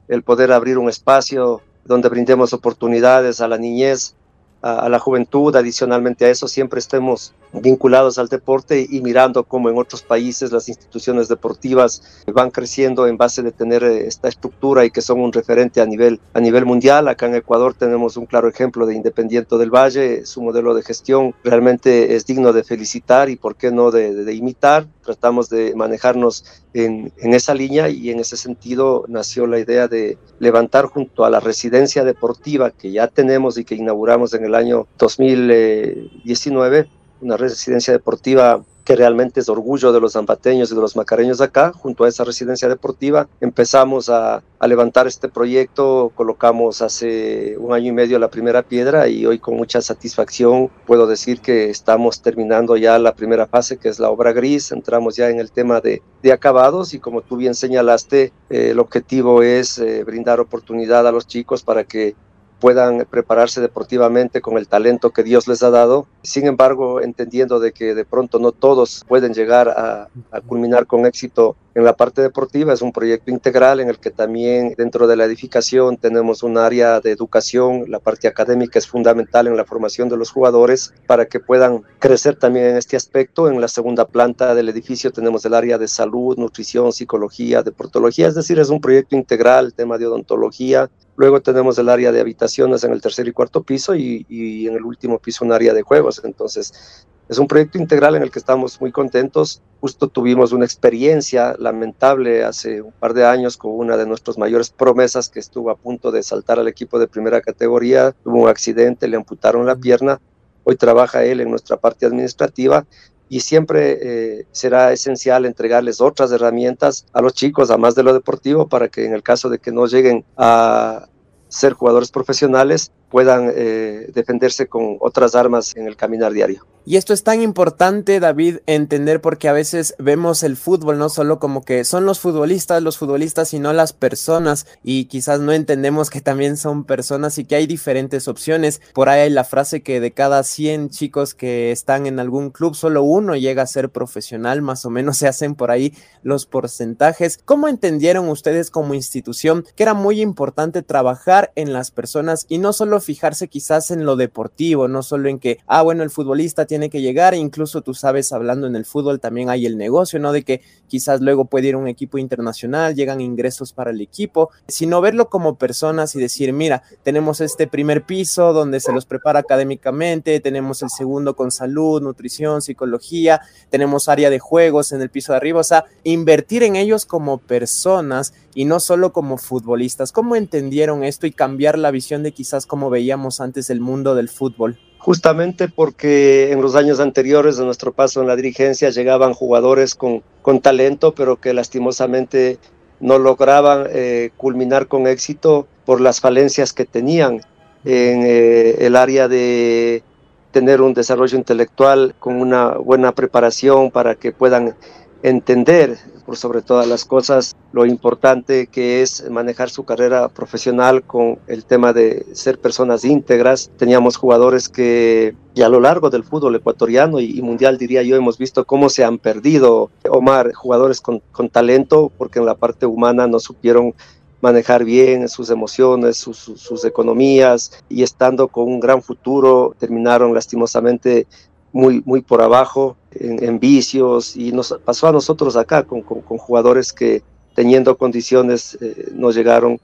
el 0.08 0.22
poder 0.22 0.52
abrir 0.52 0.78
un 0.78 0.88
espacio 0.88 1.62
donde 1.84 2.08
brindemos 2.08 2.52
oportunidades 2.52 3.40
a 3.40 3.48
la 3.48 3.58
niñez, 3.58 4.14
a, 4.62 4.88
la 4.88 5.00
juventud, 5.00 5.54
adicionalmente 5.56 6.24
a 6.24 6.30
eso 6.30 6.46
siempre 6.46 6.78
estemos 6.78 7.34
vinculados 7.52 8.16
al 8.18 8.28
deporte 8.28 8.86
y 8.88 9.00
mirando 9.00 9.42
cómo 9.42 9.68
en 9.68 9.76
otros 9.76 10.02
países 10.02 10.52
las 10.52 10.68
instituciones 10.68 11.28
deportivas 11.28 12.22
van 12.32 12.50
creciendo 12.50 13.06
en 13.08 13.16
base 13.16 13.42
de 13.42 13.50
tener 13.50 13.82
eh, 13.82 14.06
esta 14.06 14.28
estructura 14.28 14.84
y 14.84 14.90
que 14.90 15.02
son 15.02 15.20
un 15.20 15.32
referente 15.32 15.80
a 15.80 15.86
nivel, 15.86 16.20
a 16.32 16.40
nivel 16.40 16.64
mundial. 16.64 17.08
Acá 17.08 17.26
en 17.26 17.34
Ecuador 17.34 17.74
tenemos 17.74 18.16
un 18.16 18.26
claro 18.26 18.48
ejemplo 18.48 18.86
de 18.86 18.94
Independiente 18.94 19.58
del 19.58 19.70
Valle, 19.70 20.24
su 20.24 20.40
modelo 20.40 20.74
de 20.74 20.82
gestión 20.82 21.34
realmente 21.42 22.14
es 22.14 22.24
digno 22.24 22.52
de 22.52 22.62
felicitar 22.62 23.28
y 23.28 23.36
por 23.36 23.56
qué 23.56 23.72
no 23.72 23.90
de, 23.90 24.14
de, 24.14 24.34
imitar. 24.34 24.86
Tratamos 25.04 25.48
de 25.48 25.74
manejarnos 25.74 26.44
en, 26.74 27.12
en 27.18 27.34
esa 27.34 27.54
línea 27.54 27.88
y 27.88 28.10
en 28.10 28.20
ese 28.20 28.36
sentido 28.36 29.04
nació 29.08 29.46
la 29.46 29.58
idea 29.58 29.88
de 29.88 30.18
levantar 30.38 30.86
junto 30.86 31.24
a 31.24 31.30
la 31.30 31.40
residencia 31.40 32.04
deportiva 32.04 32.70
que 32.70 32.92
ya 32.92 33.08
tenemos 33.08 33.58
y 33.58 33.64
que 33.64 33.74
inauguramos 33.74 34.34
en 34.34 34.44
el 34.44 34.54
año 34.54 34.86
2019 34.98 36.88
una 37.20 37.36
residencia 37.36 37.92
deportiva 37.92 38.64
que 38.84 38.96
realmente 38.96 39.40
es 39.40 39.48
orgullo 39.48 39.92
de 39.92 40.00
los 40.00 40.12
zambateños 40.12 40.70
y 40.70 40.74
de 40.74 40.80
los 40.80 40.96
macareños 40.96 41.40
acá. 41.40 41.72
Junto 41.72 42.04
a 42.04 42.08
esa 42.08 42.24
residencia 42.24 42.68
deportiva 42.68 43.28
empezamos 43.40 44.08
a, 44.08 44.42
a, 44.58 44.66
levantar 44.66 45.06
este 45.06 45.28
proyecto, 45.28 46.12
colocamos 46.14 46.82
hace 46.82 47.56
un 47.58 47.72
año 47.72 47.88
y 47.88 47.92
medio 47.92 48.18
la 48.18 48.30
primera 48.30 48.62
piedra 48.62 49.08
y 49.08 49.26
hoy 49.26 49.38
con 49.38 49.56
mucha 49.56 49.80
satisfacción 49.80 50.70
puedo 50.86 51.06
decir 51.06 51.40
que 51.40 51.70
estamos 51.70 52.22
terminando 52.22 52.76
ya 52.76 52.98
la 52.98 53.14
primera 53.14 53.46
fase, 53.46 53.76
que 53.76 53.88
es 53.88 53.98
la 53.98 54.10
obra 54.10 54.32
gris, 54.32 54.72
entramos 54.72 55.16
ya 55.16 55.30
en 55.30 55.40
el 55.40 55.50
tema 55.50 55.80
de, 55.80 56.02
de 56.22 56.32
acabados 56.32 56.94
y 56.94 56.98
como 56.98 57.22
tú 57.22 57.36
bien 57.36 57.54
señalaste, 57.54 58.32
eh, 58.50 58.70
el 58.70 58.78
objetivo 58.78 59.42
es 59.42 59.78
eh, 59.78 60.04
brindar 60.04 60.40
oportunidad 60.40 61.06
a 61.06 61.12
los 61.12 61.26
chicos 61.26 61.62
para 61.62 61.84
que 61.84 62.14
puedan 62.62 63.04
prepararse 63.10 63.60
deportivamente 63.60 64.40
con 64.40 64.56
el 64.56 64.68
talento 64.68 65.10
que 65.10 65.24
Dios 65.24 65.48
les 65.48 65.64
ha 65.64 65.70
dado. 65.70 66.06
Sin 66.22 66.46
embargo, 66.46 67.00
entendiendo 67.00 67.58
de 67.58 67.72
que 67.72 67.92
de 67.92 68.04
pronto 68.04 68.38
no 68.38 68.52
todos 68.52 69.04
pueden 69.08 69.34
llegar 69.34 69.68
a, 69.68 70.08
a 70.30 70.40
culminar 70.40 70.86
con 70.86 71.04
éxito 71.04 71.56
en 71.74 71.84
la 71.84 71.96
parte 71.96 72.20
deportiva 72.20 72.74
es 72.74 72.82
un 72.82 72.92
proyecto 72.92 73.30
integral 73.30 73.80
en 73.80 73.88
el 73.88 73.98
que 73.98 74.10
también 74.10 74.74
dentro 74.76 75.06
de 75.06 75.16
la 75.16 75.24
edificación 75.24 75.96
tenemos 75.96 76.42
un 76.42 76.58
área 76.58 77.00
de 77.00 77.10
educación, 77.10 77.86
la 77.88 77.98
parte 77.98 78.28
académica 78.28 78.78
es 78.78 78.86
fundamental 78.86 79.46
en 79.46 79.56
la 79.56 79.64
formación 79.64 80.10
de 80.10 80.18
los 80.18 80.30
jugadores 80.30 80.92
para 81.06 81.24
que 81.24 81.40
puedan 81.40 81.82
crecer 81.98 82.36
también 82.36 82.66
en 82.66 82.76
este 82.76 82.96
aspecto. 82.96 83.48
En 83.48 83.58
la 83.58 83.68
segunda 83.68 84.06
planta 84.06 84.54
del 84.54 84.68
edificio 84.68 85.12
tenemos 85.12 85.46
el 85.46 85.54
área 85.54 85.78
de 85.78 85.88
salud, 85.88 86.36
nutrición, 86.36 86.92
psicología, 86.92 87.62
deportología, 87.62 88.28
es 88.28 88.34
decir, 88.34 88.58
es 88.58 88.68
un 88.68 88.80
proyecto 88.80 89.16
integral, 89.16 89.72
tema 89.72 89.96
de 89.96 90.06
odontología. 90.06 90.90
Luego 91.22 91.40
tenemos 91.40 91.78
el 91.78 91.88
área 91.88 92.10
de 92.10 92.20
habitaciones 92.20 92.82
en 92.82 92.90
el 92.92 93.00
tercer 93.00 93.28
y 93.28 93.32
cuarto 93.32 93.62
piso 93.62 93.94
y, 93.94 94.26
y 94.28 94.66
en 94.66 94.74
el 94.74 94.82
último 94.82 95.20
piso 95.20 95.44
un 95.44 95.52
área 95.52 95.72
de 95.72 95.82
juegos. 95.82 96.20
Entonces, 96.24 97.06
es 97.28 97.38
un 97.38 97.46
proyecto 97.46 97.78
integral 97.78 98.16
en 98.16 98.24
el 98.24 98.32
que 98.32 98.40
estamos 98.40 98.80
muy 98.80 98.90
contentos. 98.90 99.62
Justo 99.80 100.08
tuvimos 100.08 100.50
una 100.50 100.64
experiencia 100.64 101.54
lamentable 101.60 102.42
hace 102.42 102.82
un 102.82 102.90
par 102.90 103.14
de 103.14 103.24
años 103.24 103.56
con 103.56 103.70
una 103.70 103.96
de 103.96 104.04
nuestras 104.04 104.36
mayores 104.36 104.70
promesas 104.70 105.28
que 105.28 105.38
estuvo 105.38 105.70
a 105.70 105.76
punto 105.76 106.10
de 106.10 106.24
saltar 106.24 106.58
al 106.58 106.66
equipo 106.66 106.98
de 106.98 107.06
primera 107.06 107.40
categoría. 107.40 108.10
Tuvo 108.24 108.42
un 108.42 108.48
accidente, 108.48 109.06
le 109.06 109.16
amputaron 109.16 109.64
la 109.64 109.76
pierna 109.76 110.20
hoy 110.64 110.76
trabaja 110.76 111.24
él 111.24 111.40
en 111.40 111.50
nuestra 111.50 111.76
parte 111.76 112.06
administrativa 112.06 112.86
y 113.28 113.40
siempre 113.40 113.98
eh, 114.02 114.46
será 114.52 114.92
esencial 114.92 115.46
entregarles 115.46 116.00
otras 116.00 116.30
herramientas 116.32 117.06
a 117.14 117.22
los 117.22 117.32
chicos, 117.32 117.70
además 117.70 117.94
de 117.94 118.02
lo 118.02 118.12
deportivo, 118.12 118.68
para 118.68 118.88
que 118.88 119.06
en 119.06 119.14
el 119.14 119.22
caso 119.22 119.48
de 119.48 119.58
que 119.58 119.72
no 119.72 119.86
lleguen 119.86 120.24
a 120.36 121.08
ser 121.52 121.74
jugadores 121.74 122.10
profesionales, 122.10 122.92
puedan 123.10 123.52
eh, 123.54 124.10
defenderse 124.14 124.66
con 124.66 124.96
otras 125.00 125.34
armas 125.34 125.76
en 125.76 125.86
el 125.86 125.96
caminar 125.96 126.32
diario. 126.32 126.66
Y 126.84 126.96
esto 126.96 127.14
es 127.14 127.22
tan 127.22 127.40
importante, 127.42 128.18
David, 128.18 128.58
entender 128.66 129.20
porque 129.20 129.48
a 129.48 129.52
veces 129.52 129.94
vemos 129.98 130.42
el 130.42 130.56
fútbol 130.56 130.98
no 130.98 131.08
solo 131.10 131.38
como 131.38 131.64
que 131.64 131.84
son 131.84 132.06
los 132.06 132.18
futbolistas, 132.18 132.82
los 132.82 132.98
futbolistas, 132.98 133.50
sino 133.50 133.72
las 133.72 133.92
personas 133.92 134.66
y 134.82 135.04
quizás 135.04 135.38
no 135.38 135.52
entendemos 135.52 136.10
que 136.10 136.20
también 136.20 136.56
son 136.56 136.82
personas 136.82 137.38
y 137.38 137.44
que 137.44 137.54
hay 137.54 137.68
diferentes 137.68 138.26
opciones. 138.26 138.80
Por 138.94 139.08
ahí 139.08 139.20
hay 139.20 139.30
la 139.30 139.44
frase 139.44 139.82
que 139.82 140.00
de 140.00 140.10
cada 140.10 140.42
100 140.42 140.90
chicos 140.90 141.34
que 141.34 141.70
están 141.70 142.06
en 142.06 142.18
algún 142.18 142.50
club, 142.50 142.74
solo 142.74 143.04
uno 143.04 143.36
llega 143.36 143.62
a 143.62 143.66
ser 143.68 143.90
profesional, 143.90 144.60
más 144.60 144.84
o 144.84 144.90
menos 144.90 145.18
se 145.18 145.28
hacen 145.28 145.54
por 145.54 145.70
ahí 145.70 145.94
los 146.24 146.46
porcentajes. 146.46 147.38
¿Cómo 147.44 147.68
entendieron 147.68 148.28
ustedes 148.28 148.70
como 148.70 148.94
institución 148.94 149.64
que 149.76 149.84
era 149.84 149.94
muy 149.94 150.20
importante 150.20 150.82
trabajar 150.82 151.52
en 151.54 151.72
las 151.72 151.92
personas 151.92 152.44
y 152.48 152.58
no 152.58 152.72
solo 152.72 153.00
fijarse 153.00 153.46
quizás 153.46 153.92
en 153.92 154.04
lo 154.04 154.16
deportivo, 154.16 154.88
no 154.88 155.04
solo 155.04 155.28
en 155.28 155.38
que, 155.38 155.58
ah, 155.68 155.82
bueno, 155.82 156.02
el 156.02 156.10
futbolista 156.10 156.66
tiene 156.72 156.88
que 156.88 157.02
llegar, 157.02 157.34
incluso 157.34 157.82
tú 157.82 157.92
sabes, 157.92 158.32
hablando 158.32 158.66
en 158.66 158.76
el 158.76 158.86
fútbol 158.86 159.20
también 159.20 159.50
hay 159.50 159.66
el 159.66 159.76
negocio, 159.76 160.18
¿no? 160.18 160.32
De 160.32 160.42
que 160.42 160.62
quizás 160.88 161.20
luego 161.20 161.44
puede 161.44 161.68
ir 161.68 161.76
un 161.76 161.86
equipo 161.86 162.16
internacional, 162.16 162.94
llegan 162.94 163.20
ingresos 163.20 163.74
para 163.74 163.90
el 163.90 164.00
equipo, 164.00 164.48
sino 164.66 165.02
verlo 165.02 165.28
como 165.28 165.58
personas 165.58 166.16
y 166.16 166.18
decir, 166.18 166.50
mira, 166.54 166.82
tenemos 167.02 167.42
este 167.42 167.66
primer 167.66 168.06
piso 168.06 168.54
donde 168.54 168.80
se 168.80 168.90
los 168.90 169.04
prepara 169.04 169.40
académicamente, 169.40 170.40
tenemos 170.40 170.82
el 170.82 170.88
segundo 170.88 171.36
con 171.36 171.50
salud, 171.50 172.00
nutrición, 172.00 172.62
psicología, 172.62 173.42
tenemos 173.68 174.08
área 174.08 174.30
de 174.30 174.38
juegos 174.38 174.92
en 174.92 175.02
el 175.02 175.10
piso 175.10 175.34
de 175.34 175.36
arriba, 175.36 175.60
o 175.60 175.64
sea, 175.64 175.84
invertir 176.04 176.62
en 176.62 176.76
ellos 176.76 177.04
como 177.04 177.36
personas 177.36 178.32
y 178.54 178.64
no 178.64 178.80
solo 178.80 179.12
como 179.12 179.36
futbolistas. 179.36 180.10
¿Cómo 180.10 180.36
entendieron 180.36 181.04
esto 181.04 181.26
y 181.26 181.32
cambiar 181.32 181.76
la 181.76 181.90
visión 181.90 182.22
de 182.22 182.32
quizás 182.32 182.64
cómo 182.64 182.88
veíamos 182.88 183.42
antes 183.42 183.68
el 183.68 183.80
mundo 183.82 184.14
del 184.14 184.30
fútbol? 184.30 184.78
Justamente 185.02 185.66
porque 185.66 186.52
en 186.52 186.62
los 186.62 186.76
años 186.76 187.00
anteriores 187.00 187.56
de 187.56 187.64
nuestro 187.64 187.92
paso 187.92 188.20
en 188.20 188.28
la 188.28 188.36
dirigencia 188.36 188.90
llegaban 188.90 189.34
jugadores 189.34 189.96
con, 189.96 190.22
con 190.42 190.60
talento, 190.60 191.12
pero 191.12 191.40
que 191.40 191.52
lastimosamente 191.52 192.60
no 193.00 193.18
lograban 193.18 193.88
eh, 193.90 194.30
culminar 194.36 194.86
con 194.86 195.08
éxito 195.08 195.66
por 195.84 196.00
las 196.00 196.20
falencias 196.20 196.72
que 196.72 196.84
tenían 196.84 197.40
en 197.84 198.22
eh, 198.22 198.76
el 198.86 198.94
área 198.94 199.26
de 199.26 200.04
tener 200.52 200.80
un 200.80 200.94
desarrollo 200.94 201.36
intelectual 201.36 202.14
con 202.20 202.36
una 202.36 202.68
buena 202.68 203.10
preparación 203.10 203.90
para 203.90 204.14
que 204.14 204.30
puedan 204.30 204.76
entender 205.24 205.98
sobre 206.36 206.62
todas 206.62 206.86
las 206.86 207.04
cosas 207.04 207.56
lo 207.72 207.86
importante 207.86 208.66
que 208.66 209.02
es 209.02 209.28
manejar 209.30 209.70
su 209.70 209.84
carrera 209.84 210.28
profesional 210.28 211.02
con 211.02 211.38
el 211.46 211.64
tema 211.64 211.92
de 211.92 212.26
ser 212.32 212.58
personas 212.58 213.04
íntegras. 213.04 213.70
Teníamos 213.76 214.16
jugadores 214.16 214.68
que 214.68 215.34
y 215.54 215.62
a 215.62 215.68
lo 215.68 215.80
largo 215.80 216.08
del 216.10 216.24
fútbol 216.24 216.54
ecuatoriano 216.56 217.20
y, 217.20 217.40
mundial 217.42 217.76
diría 217.76 218.02
yo 218.02 218.16
hemos 218.16 218.38
visto 218.38 218.64
cómo 218.64 218.88
se 218.88 219.04
han 219.04 219.18
perdido, 219.18 219.90
Omar, 220.08 220.52
jugadores 220.54 221.00
con, 221.00 221.20
con 221.32 221.48
talento 221.48 222.10
porque 222.16 222.38
en 222.38 222.46
la 222.46 222.54
parte 222.54 222.86
humana 222.86 223.26
no 223.26 223.38
supieron 223.38 223.94
manejar 224.40 224.84
bien 224.84 225.28
sus 225.28 225.50
emociones, 225.50 226.16
sus, 226.16 226.36
sus, 226.36 226.84
economías 226.84 227.72
y 227.88 228.02
estando 228.02 228.48
con 228.48 228.64
un 228.64 228.80
gran 228.80 229.00
futuro 229.00 229.74
terminaron 229.78 230.34
lastimosamente 230.34 231.26
muy, 231.72 232.02
muy 232.04 232.22
por 232.22 232.42
abajo 232.42 232.96
en, 233.14 233.58
vicios 233.58 234.36
y 234.36 234.52
nos 234.52 234.78
pasó 234.84 235.08
a 235.08 235.12
nosotros 235.12 235.56
acá 235.56 235.84
con, 235.84 236.02
con, 236.02 236.22
jugadores 236.22 236.92
que 236.92 237.22
teniendo 237.54 237.96
condiciones 237.96 238.78
eh, 238.80 239.10
no 239.14 239.30
llegaron 239.30 239.80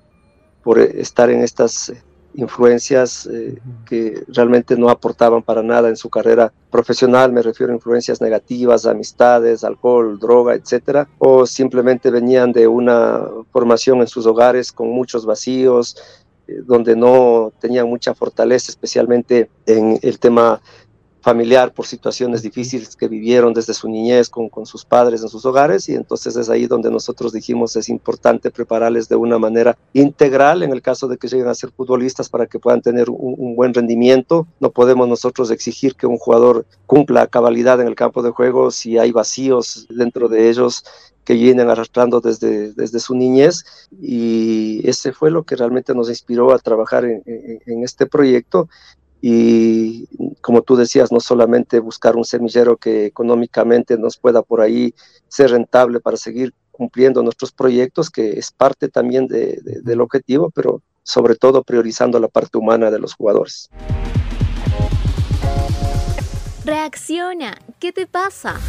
por 0.62 0.78
estar 0.78 1.30
en 1.30 1.42
estas 1.42 1.92
influencias 2.34 3.26
eh, 3.26 3.58
que 3.86 4.22
realmente 4.28 4.76
no 4.76 4.90
aportaban 4.90 5.42
para 5.42 5.62
nada 5.62 5.88
en 5.88 5.96
su 5.96 6.08
carrera 6.08 6.52
profesional, 6.70 7.32
me 7.32 7.42
refiero 7.42 7.72
a 7.72 7.76
influencias 7.76 8.20
negativas, 8.20 8.86
amistades, 8.86 9.64
alcohol, 9.64 10.18
droga, 10.18 10.54
etcétera, 10.54 11.08
o 11.18 11.46
simplemente 11.46 12.10
venían 12.10 12.52
de 12.52 12.68
una 12.68 13.22
formación 13.50 14.00
en 14.00 14.06
sus 14.06 14.26
hogares 14.26 14.72
con 14.72 14.88
muchos 14.88 15.26
vacíos, 15.26 15.96
eh, 16.46 16.60
donde 16.64 16.94
no 16.94 17.52
tenían 17.60 17.88
mucha 17.88 18.14
fortaleza, 18.14 18.70
especialmente 18.70 19.50
en 19.66 19.98
el 20.02 20.18
tema 20.18 20.60
familiar 21.20 21.72
por 21.72 21.86
situaciones 21.86 22.42
difíciles 22.42 22.94
que 22.94 23.08
vivieron 23.08 23.52
desde 23.52 23.74
su 23.74 23.88
niñez 23.88 24.28
con, 24.28 24.48
con, 24.48 24.66
sus 24.66 24.84
padres 24.84 25.22
en 25.22 25.28
sus 25.28 25.44
hogares 25.44 25.88
y 25.88 25.94
entonces 25.94 26.36
es 26.36 26.48
ahí 26.48 26.66
donde 26.66 26.90
nosotros 26.90 27.32
dijimos 27.32 27.74
es 27.76 27.88
importante 27.88 28.50
prepararles 28.50 29.08
de 29.08 29.16
una 29.16 29.38
manera 29.38 29.76
integral 29.92 30.62
en 30.62 30.72
el 30.72 30.82
caso 30.82 31.08
de 31.08 31.16
que 31.16 31.28
lleguen 31.28 31.48
a 31.48 31.54
ser 31.54 31.70
futbolistas 31.70 32.28
para 32.28 32.46
que 32.46 32.58
puedan 32.58 32.82
tener 32.82 33.10
un, 33.10 33.56
buen 33.56 33.74
rendimiento. 33.74 34.46
No 34.60 34.70
podemos 34.70 35.08
nosotros 35.08 35.50
exigir 35.50 35.96
que 35.96 36.06
un 36.06 36.18
jugador 36.18 36.66
cumpla 36.86 37.26
cabalidad 37.26 37.80
en 37.80 37.88
el 37.88 37.94
campo 37.94 38.22
de 38.22 38.30
juego 38.30 38.70
si 38.70 38.98
hay 38.98 39.10
vacíos 39.10 39.86
dentro 39.90 40.28
de 40.28 40.48
ellos 40.48 40.84
que 41.24 41.34
vienen 41.34 41.68
arrastrando 41.68 42.20
desde, 42.20 42.72
desde 42.72 43.00
su 43.00 43.14
niñez 43.14 43.64
y 44.00 44.80
ese 44.88 45.12
fue 45.12 45.30
lo 45.30 45.42
que 45.42 45.56
realmente 45.56 45.94
nos 45.94 46.08
inspiró 46.08 46.54
a 46.54 46.58
trabajar 46.58 47.04
en 47.04 47.84
este 47.84 48.06
proyecto 48.06 48.68
y 49.20 50.06
como 50.40 50.62
tú 50.62 50.76
decías, 50.76 51.10
no 51.10 51.20
solamente 51.20 51.80
buscar 51.80 52.16
un 52.16 52.24
semillero 52.24 52.76
que 52.76 53.06
económicamente 53.06 53.98
nos 53.98 54.16
pueda 54.16 54.42
por 54.42 54.60
ahí 54.60 54.94
ser 55.28 55.50
rentable 55.50 56.00
para 56.00 56.16
seguir 56.16 56.54
cumpliendo 56.70 57.22
nuestros 57.22 57.52
proyectos, 57.52 58.10
que 58.10 58.38
es 58.38 58.52
parte 58.52 58.88
también 58.88 59.26
de, 59.26 59.58
de, 59.62 59.80
del 59.82 60.00
objetivo, 60.00 60.50
pero 60.50 60.82
sobre 61.02 61.34
todo 61.34 61.64
priorizando 61.64 62.20
la 62.20 62.28
parte 62.28 62.58
humana 62.58 62.90
de 62.90 62.98
los 63.00 63.14
jugadores. 63.14 63.68
Reacciona, 66.64 67.58
¿qué 67.80 67.92
te 67.92 68.06
pasa? 68.06 68.60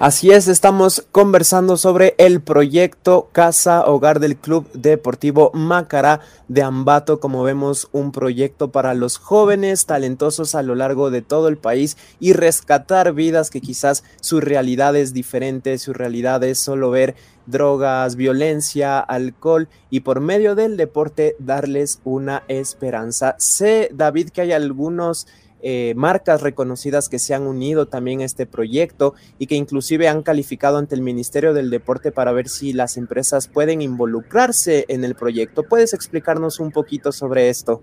Así 0.00 0.30
es, 0.30 0.48
estamos 0.48 1.06
conversando 1.12 1.76
sobre 1.76 2.14
el 2.16 2.40
proyecto 2.40 3.28
Casa 3.32 3.84
Hogar 3.84 4.18
del 4.18 4.38
Club 4.38 4.66
Deportivo 4.72 5.50
Macará 5.52 6.20
de 6.48 6.62
Ambato, 6.62 7.20
como 7.20 7.42
vemos 7.42 7.86
un 7.92 8.10
proyecto 8.10 8.72
para 8.72 8.94
los 8.94 9.18
jóvenes 9.18 9.84
talentosos 9.84 10.54
a 10.54 10.62
lo 10.62 10.74
largo 10.74 11.10
de 11.10 11.20
todo 11.20 11.48
el 11.48 11.58
país 11.58 11.98
y 12.18 12.32
rescatar 12.32 13.12
vidas 13.12 13.50
que 13.50 13.60
quizás 13.60 14.02
su 14.22 14.40
realidad 14.40 14.96
es 14.96 15.12
diferente, 15.12 15.76
su 15.76 15.92
realidad 15.92 16.42
es 16.44 16.58
solo 16.58 16.90
ver 16.90 17.14
drogas, 17.44 18.16
violencia, 18.16 19.00
alcohol 19.00 19.68
y 19.90 20.00
por 20.00 20.20
medio 20.20 20.54
del 20.54 20.78
deporte 20.78 21.36
darles 21.38 22.00
una 22.04 22.42
esperanza. 22.48 23.36
Sé, 23.38 23.90
David, 23.92 24.30
que 24.30 24.40
hay 24.40 24.52
algunos 24.52 25.26
eh, 25.62 25.92
marcas 25.96 26.40
reconocidas 26.42 27.08
que 27.08 27.18
se 27.18 27.34
han 27.34 27.46
unido 27.46 27.86
también 27.86 28.20
a 28.20 28.24
este 28.24 28.46
proyecto 28.46 29.14
y 29.38 29.46
que 29.46 29.56
inclusive 29.56 30.08
han 30.08 30.22
calificado 30.22 30.78
ante 30.78 30.94
el 30.94 31.02
Ministerio 31.02 31.54
del 31.54 31.70
Deporte 31.70 32.12
para 32.12 32.32
ver 32.32 32.48
si 32.48 32.72
las 32.72 32.96
empresas 32.96 33.48
pueden 33.48 33.82
involucrarse 33.82 34.86
en 34.88 35.04
el 35.04 35.14
proyecto. 35.14 35.62
¿Puedes 35.62 35.92
explicarnos 35.94 36.60
un 36.60 36.70
poquito 36.70 37.12
sobre 37.12 37.48
esto? 37.48 37.82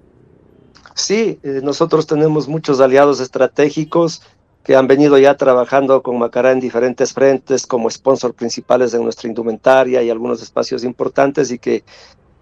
Sí, 0.96 1.40
eh, 1.44 1.62
nosotros 1.64 2.08
tenemos 2.08 2.48
muchos 2.48 2.80
aliados 2.80 3.20
estratégicos 3.20 4.22
que 4.64 4.76
han 4.76 4.88
venido 4.88 5.18
ya 5.18 5.38
trabajando 5.38 6.02
con 6.02 6.18
Macará 6.20 6.52
en 6.52 6.60
diferentes 6.60 7.14
frentes 7.14 7.66
como 7.66 7.90
sponsor 7.90 8.34
principales 8.34 8.92
de 8.92 9.00
nuestra 9.00 9.30
indumentaria 9.30 10.04
y 10.04 10.10
algunos 10.10 10.42
espacios 10.42 10.84
importantes 10.84 11.52
y 11.52 11.60
que 11.60 11.86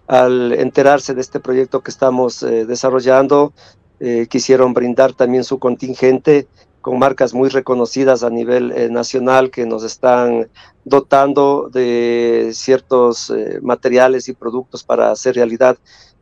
al 0.08 0.52
enterarse 0.52 1.14
de 1.14 1.20
este 1.20 1.38
proyecto 1.38 1.82
que 1.82 1.90
estamos 1.90 2.42
eh, 2.42 2.64
desarrollando, 2.64 3.52
eh, 3.98 4.26
quisieron 4.28 4.74
brindar 4.74 5.14
también 5.14 5.42
su 5.42 5.58
contingente 5.58 6.46
con 6.82 6.98
marcas 6.98 7.32
muy 7.32 7.48
reconocidas 7.48 8.22
a 8.22 8.30
nivel 8.30 8.70
eh, 8.72 8.90
nacional 8.90 9.50
que 9.50 9.64
nos 9.64 9.82
están 9.84 10.48
dotando 10.84 11.70
de 11.72 12.50
ciertos 12.52 13.30
eh, 13.30 13.58
materiales 13.62 14.28
y 14.28 14.34
productos 14.34 14.84
para 14.84 15.10
hacer 15.10 15.34
realidad 15.34 15.78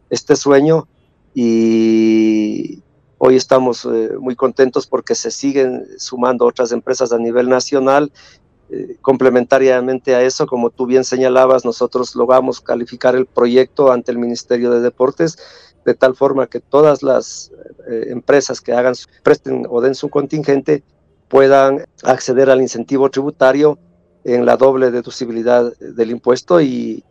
este 0.09 0.37
sueño. 0.37 0.87
Y 1.35 2.81
hoy 3.19 3.35
estamos 3.35 3.89
muy 4.21 4.37
contentos 4.37 4.87
porque 4.87 5.17
se 5.17 5.33
siguen 5.33 5.85
sumando 5.99 6.47
otras 6.47 6.71
empresas 6.71 7.13
a 7.13 7.19
nivel 7.19 7.49
nacional 7.49 8.13
complementariamente 9.03 10.15
a 10.15 10.23
eso, 10.23 10.47
como 10.47 10.71
tú 10.71 10.87
bien 10.87 11.05
señalabas, 11.05 11.65
nosotros 11.65 12.15
logramos 12.17 12.61
calificar 12.61 13.15
el 13.15 13.27
proyecto 13.27 13.93
ante 13.93 14.11
el 14.11 14.19
Ministerio 14.19 14.71
de 14.71 14.81
Deportes 14.81 15.37
de 15.85 15.95
tal 15.95 16.15
forma 16.15 16.47
que 16.47 16.61
todas 16.61 17.03
las 17.03 17.53
eh, 17.89 18.07
empresas 18.09 18.61
que 18.61 18.73
hagan, 18.73 18.95
presten 19.23 19.67
o 19.69 19.81
den 19.81 19.95
su 19.95 20.09
contingente 20.09 20.83
puedan 21.29 21.85
acceder 22.03 22.51
al 22.51 22.61
incentivo 22.61 23.11
tributario 23.11 23.79
en 24.25 24.47
la 24.47 24.57
doble 24.57 24.91
deducibilidad 24.91 25.77
del 25.79 26.11
impuesto 26.11 26.61
y 26.61 27.05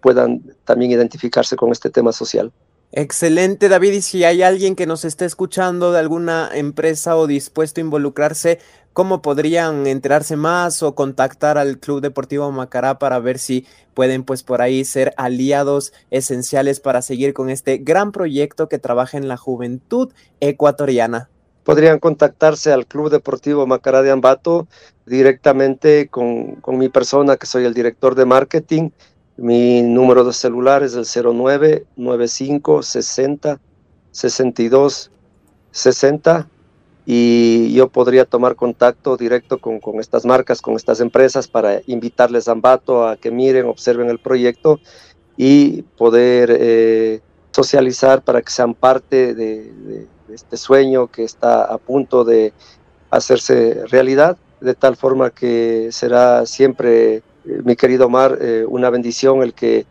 puedan 0.00 0.42
también 0.64 0.92
identificarse 0.92 1.56
con 1.56 1.72
este 1.72 1.90
tema 1.90 2.12
social. 2.12 2.52
Excelente, 2.92 3.68
David. 3.68 3.92
Y 3.92 4.02
si 4.02 4.24
hay 4.24 4.42
alguien 4.42 4.76
que 4.76 4.86
nos 4.86 5.04
esté 5.04 5.24
escuchando 5.24 5.90
de 5.90 5.98
alguna 5.98 6.48
empresa 6.54 7.16
o 7.16 7.26
dispuesto 7.26 7.80
a 7.80 7.82
involucrarse, 7.82 8.60
¿cómo 8.92 9.20
podrían 9.20 9.88
enterarse 9.88 10.36
más 10.36 10.82
o 10.84 10.94
contactar 10.94 11.58
al 11.58 11.78
Club 11.78 12.00
Deportivo 12.00 12.52
Macará 12.52 13.00
para 13.00 13.18
ver 13.18 13.40
si 13.40 13.66
pueden, 13.94 14.22
pues, 14.22 14.44
por 14.44 14.62
ahí 14.62 14.84
ser 14.84 15.12
aliados 15.16 15.92
esenciales 16.12 16.78
para 16.78 17.02
seguir 17.02 17.34
con 17.34 17.50
este 17.50 17.78
gran 17.78 18.12
proyecto 18.12 18.68
que 18.68 18.78
trabaja 18.78 19.18
en 19.18 19.26
la 19.26 19.36
juventud 19.36 20.12
ecuatoriana? 20.38 21.28
Podrían 21.64 21.98
contactarse 21.98 22.72
al 22.72 22.86
Club 22.86 23.10
Deportivo 23.10 23.66
Macará 23.66 24.02
de 24.02 24.12
Ambato 24.12 24.68
directamente 25.06 26.08
con, 26.08 26.56
con 26.56 26.78
mi 26.78 26.88
persona, 26.88 27.36
que 27.36 27.46
soy 27.46 27.64
el 27.64 27.74
director 27.74 28.14
de 28.14 28.26
marketing 28.26 28.90
mi 29.36 29.82
número 29.82 30.24
de 30.24 30.32
celular 30.32 30.82
es 30.82 30.94
el 30.94 31.06
09 31.34 31.86
95 31.96 32.82
60 32.82 33.60
62 34.12 35.10
60 35.72 36.48
y 37.06 37.74
yo 37.74 37.88
podría 37.88 38.24
tomar 38.24 38.54
contacto 38.54 39.16
directo 39.16 39.58
con, 39.58 39.80
con, 39.80 40.00
estas 40.00 40.24
marcas, 40.24 40.62
con 40.62 40.74
estas 40.74 41.00
empresas 41.00 41.48
para 41.48 41.80
invitarles 41.86 42.48
a 42.48 42.52
Ambato 42.52 43.06
a 43.06 43.16
que 43.16 43.30
miren, 43.30 43.66
observen 43.66 44.08
el 44.08 44.18
proyecto 44.18 44.80
y 45.36 45.82
poder 45.82 46.56
eh, 46.58 47.20
socializar 47.50 48.22
para 48.22 48.40
que 48.40 48.50
sean 48.50 48.74
parte 48.74 49.34
de, 49.34 50.06
este 50.32 50.56
sueño 50.56 51.08
que 51.08 51.24
está 51.24 51.64
a 51.64 51.78
punto 51.78 52.24
de 52.24 52.52
hacerse 53.10 53.84
realidad, 53.86 54.36
de 54.60 54.74
tal 54.74 54.96
forma 54.96 55.30
que 55.30 55.90
será 55.92 56.46
siempre 56.46 57.22
mi 57.44 57.76
querido 57.76 58.06
Omar, 58.06 58.38
eh, 58.40 58.64
una 58.68 58.90
bendición 58.90 59.40
el 59.42 59.54
que 59.54 59.86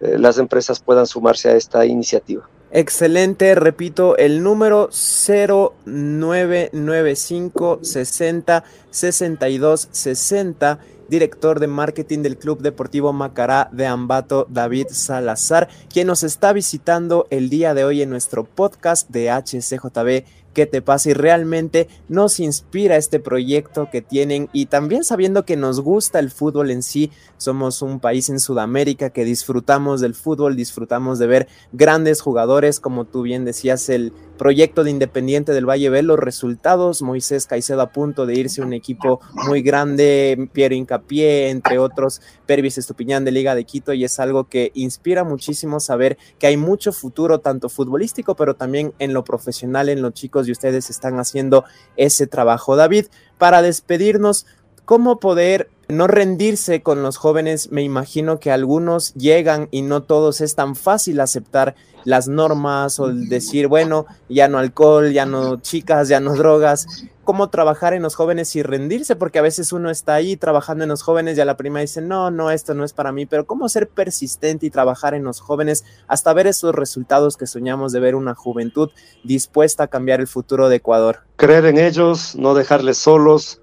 eh, 0.00 0.16
las 0.18 0.38
empresas 0.38 0.78
puedan 0.80 1.06
sumarse 1.06 1.50
a 1.50 1.56
esta 1.56 1.84
iniciativa. 1.86 2.48
Excelente, 2.70 3.54
repito, 3.54 4.18
el 4.18 4.42
número 4.42 4.90
0995 4.90 7.78
60 7.82 8.64
62 8.90 9.88
60 9.90 10.78
director 11.08 11.58
de 11.58 11.66
marketing 11.66 12.22
del 12.22 12.36
Club 12.36 12.60
Deportivo 12.60 13.12
Macará 13.12 13.68
de 13.72 13.86
Ambato, 13.86 14.46
David 14.48 14.88
Salazar, 14.90 15.68
quien 15.92 16.06
nos 16.06 16.22
está 16.22 16.52
visitando 16.52 17.26
el 17.30 17.48
día 17.48 17.74
de 17.74 17.84
hoy 17.84 18.02
en 18.02 18.10
nuestro 18.10 18.44
podcast 18.44 19.08
de 19.08 19.30
HCJB 19.30 20.24
qué 20.58 20.66
te 20.66 20.82
pasa 20.82 21.10
y 21.10 21.12
realmente 21.12 21.86
nos 22.08 22.40
inspira 22.40 22.96
este 22.96 23.20
proyecto 23.20 23.90
que 23.92 24.02
tienen 24.02 24.48
y 24.52 24.66
también 24.66 25.04
sabiendo 25.04 25.44
que 25.44 25.56
nos 25.56 25.80
gusta 25.80 26.18
el 26.18 26.32
fútbol 26.32 26.72
en 26.72 26.82
sí, 26.82 27.12
somos 27.36 27.80
un 27.80 28.00
país 28.00 28.28
en 28.28 28.40
Sudamérica 28.40 29.10
que 29.10 29.24
disfrutamos 29.24 30.00
del 30.00 30.16
fútbol, 30.16 30.56
disfrutamos 30.56 31.20
de 31.20 31.28
ver 31.28 31.48
grandes 31.70 32.20
jugadores, 32.20 32.80
como 32.80 33.04
tú 33.04 33.22
bien 33.22 33.44
decías, 33.44 33.88
el 33.88 34.12
proyecto 34.38 34.84
de 34.84 34.90
Independiente 34.90 35.52
del 35.52 35.68
Valle 35.68 35.90
ver 35.90 36.04
los 36.04 36.18
resultados, 36.18 37.02
Moisés 37.02 37.46
Caicedo 37.46 37.82
a 37.82 37.92
punto 37.92 38.24
de 38.24 38.34
irse 38.34 38.62
un 38.62 38.72
equipo 38.72 39.20
muy 39.46 39.60
grande, 39.60 40.48
Piero 40.52 40.74
Incapié, 40.74 41.50
entre 41.50 41.78
otros, 41.78 42.22
Pervis 42.46 42.78
Estupiñán 42.78 43.26
de 43.26 43.32
Liga 43.32 43.54
de 43.54 43.64
Quito, 43.64 43.92
y 43.92 44.04
es 44.04 44.18
algo 44.18 44.44
que 44.44 44.70
inspira 44.74 45.24
muchísimo 45.24 45.80
saber 45.80 46.16
que 46.38 46.46
hay 46.46 46.56
mucho 46.56 46.92
futuro, 46.92 47.40
tanto 47.40 47.68
futbolístico, 47.68 48.34
pero 48.34 48.56
también 48.56 48.94
en 48.98 49.12
lo 49.12 49.24
profesional, 49.24 49.90
en 49.90 50.00
los 50.00 50.14
chicos, 50.14 50.48
y 50.48 50.52
ustedes 50.52 50.88
están 50.88 51.18
haciendo 51.18 51.64
ese 51.96 52.26
trabajo. 52.26 52.76
David, 52.76 53.06
para 53.36 53.60
despedirnos, 53.60 54.46
¿cómo 54.86 55.20
poder 55.20 55.68
no 55.88 56.06
rendirse 56.06 56.82
con 56.82 57.02
los 57.02 57.16
jóvenes? 57.16 57.72
Me 57.72 57.82
imagino 57.82 58.38
que 58.38 58.50
algunos 58.50 59.14
llegan 59.14 59.68
y 59.70 59.82
no 59.82 60.02
todos 60.02 60.40
es 60.40 60.54
tan 60.54 60.76
fácil 60.76 61.20
aceptar 61.20 61.74
las 62.04 62.28
normas 62.28 63.00
o 63.00 63.08
decir, 63.08 63.66
bueno, 63.66 64.06
ya 64.28 64.48
no 64.48 64.58
alcohol, 64.58 65.12
ya 65.12 65.26
no 65.26 65.60
chicas, 65.60 66.08
ya 66.08 66.20
no 66.20 66.34
drogas. 66.34 66.86
¿Cómo 67.24 67.50
trabajar 67.50 67.92
en 67.92 68.02
los 68.02 68.14
jóvenes 68.14 68.56
y 68.56 68.62
rendirse? 68.62 69.16
Porque 69.16 69.38
a 69.38 69.42
veces 69.42 69.72
uno 69.72 69.90
está 69.90 70.14
ahí 70.14 70.36
trabajando 70.36 70.84
en 70.84 70.90
los 70.90 71.02
jóvenes 71.02 71.36
y 71.36 71.42
a 71.42 71.44
la 71.44 71.58
prima 71.58 71.80
dice, 71.80 72.00
no, 72.00 72.30
no, 72.30 72.50
esto 72.50 72.72
no 72.72 72.84
es 72.84 72.94
para 72.94 73.12
mí, 73.12 73.26
pero 73.26 73.46
¿cómo 73.46 73.68
ser 73.68 73.88
persistente 73.88 74.64
y 74.64 74.70
trabajar 74.70 75.12
en 75.12 75.24
los 75.24 75.40
jóvenes 75.40 75.84
hasta 76.06 76.32
ver 76.32 76.46
esos 76.46 76.74
resultados 76.74 77.36
que 77.36 77.46
soñamos 77.46 77.92
de 77.92 78.00
ver 78.00 78.14
una 78.14 78.34
juventud 78.34 78.90
dispuesta 79.24 79.84
a 79.84 79.88
cambiar 79.88 80.20
el 80.20 80.26
futuro 80.26 80.70
de 80.70 80.76
Ecuador? 80.76 81.20
Creer 81.36 81.66
en 81.66 81.78
ellos, 81.78 82.34
no 82.36 82.54
dejarles 82.54 82.96
solos, 82.96 83.60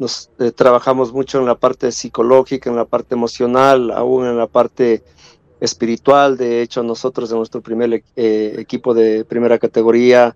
nos 0.00 0.30
eh, 0.38 0.50
trabajamos 0.50 1.12
mucho 1.12 1.38
en 1.38 1.46
la 1.46 1.56
parte 1.56 1.92
psicológica, 1.92 2.70
en 2.70 2.76
la 2.76 2.86
parte 2.86 3.14
emocional, 3.14 3.90
aún 3.90 4.26
en 4.26 4.38
la 4.38 4.46
parte 4.46 5.04
espiritual. 5.60 6.38
De 6.38 6.62
hecho, 6.62 6.82
nosotros 6.82 7.30
en 7.30 7.36
nuestro 7.36 7.60
primer 7.60 8.02
eh, 8.16 8.54
equipo 8.58 8.94
de 8.94 9.24
primera 9.24 9.58
categoría 9.58 10.34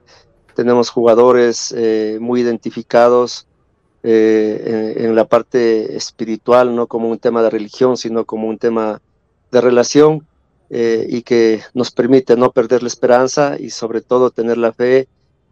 tenemos 0.55 0.91
jugadores 0.91 1.75
eh, 1.77 2.19
muy 2.21 2.43
identificados 2.43 3.49
eh, 4.03 4.95
en, 4.99 5.17
la 5.17 5.25
parte 5.25 5.97
espiritual, 5.97 6.77
no 6.77 6.87
como 6.87 7.09
un 7.09 7.19
tema 7.19 7.43
de 7.43 7.51
religión, 7.51 7.97
sino 7.97 8.27
como 8.27 8.49
un 8.49 8.59
tema 8.59 9.01
de 9.51 9.61
relación 9.61 10.27
y 10.77 11.23
que 11.23 11.61
nos 11.73 11.93
permite 11.93 12.37
no 12.37 12.51
perder 12.51 12.83
la 12.83 12.89
esperanza 12.89 13.57
y 13.61 13.71
sobre 13.71 14.01
todo 14.01 14.31
tener 14.31 14.59
la 14.59 14.73
fe 14.73 15.07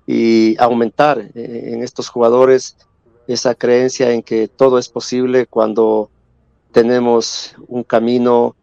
y 0.04 0.56
aumentar 0.58 1.30
en 1.34 1.84
estos 1.84 2.08
jugadores 2.08 2.76
esa 3.26 3.54
creencia 3.54 4.12
en 4.12 4.22
que 4.22 4.48
todo 4.48 4.78
es 4.78 4.88
posible 4.88 5.46
cuando 5.46 6.10
tenemos 6.72 7.54
un 7.68 7.84
camino 7.84 8.56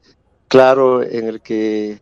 claro 0.48 1.04
en 1.04 1.28
el 1.28 1.42
que 1.42 2.02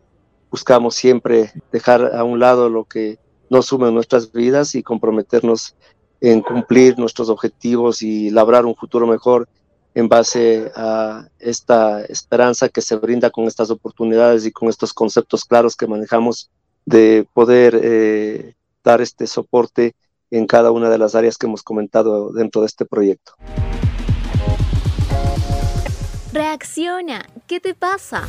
buscamos 0.50 0.94
siempre 0.94 1.52
dejar 1.70 2.16
a 2.16 2.24
un 2.24 2.38
lado 2.38 2.68
lo 2.68 2.84
que 2.84 3.18
no 3.50 3.62
sume 3.62 3.88
en 3.88 3.94
nuestras 3.94 4.32
vidas 4.32 4.74
y 4.74 4.82
comprometernos 4.82 5.76
en 6.20 6.40
cumplir 6.40 6.98
nuestros 6.98 7.28
objetivos 7.28 8.02
y 8.02 8.30
labrar 8.30 8.66
un 8.66 8.74
futuro 8.74 9.06
mejor 9.06 9.48
en 9.94 10.08
base 10.08 10.70
a 10.74 11.28
esta 11.38 12.04
esperanza 12.04 12.68
que 12.68 12.82
se 12.82 12.96
brinda 12.96 13.30
con 13.30 13.44
estas 13.44 13.70
oportunidades 13.70 14.46
y 14.46 14.52
con 14.52 14.68
estos 14.68 14.92
conceptos 14.92 15.44
claros 15.44 15.76
que 15.76 15.86
manejamos 15.86 16.50
de 16.84 17.26
poder 17.32 17.78
eh, 17.82 18.54
dar 18.82 19.00
este 19.00 19.26
soporte 19.26 19.94
en 20.30 20.46
cada 20.46 20.70
una 20.70 20.90
de 20.90 20.98
las 20.98 21.14
áreas 21.14 21.36
que 21.36 21.46
hemos 21.46 21.62
comentado 21.62 22.32
dentro 22.32 22.62
de 22.62 22.66
este 22.66 22.84
proyecto. 22.84 23.32
Reacciona, 26.32 27.26
¿qué 27.46 27.58
te 27.60 27.74
pasa? 27.74 28.28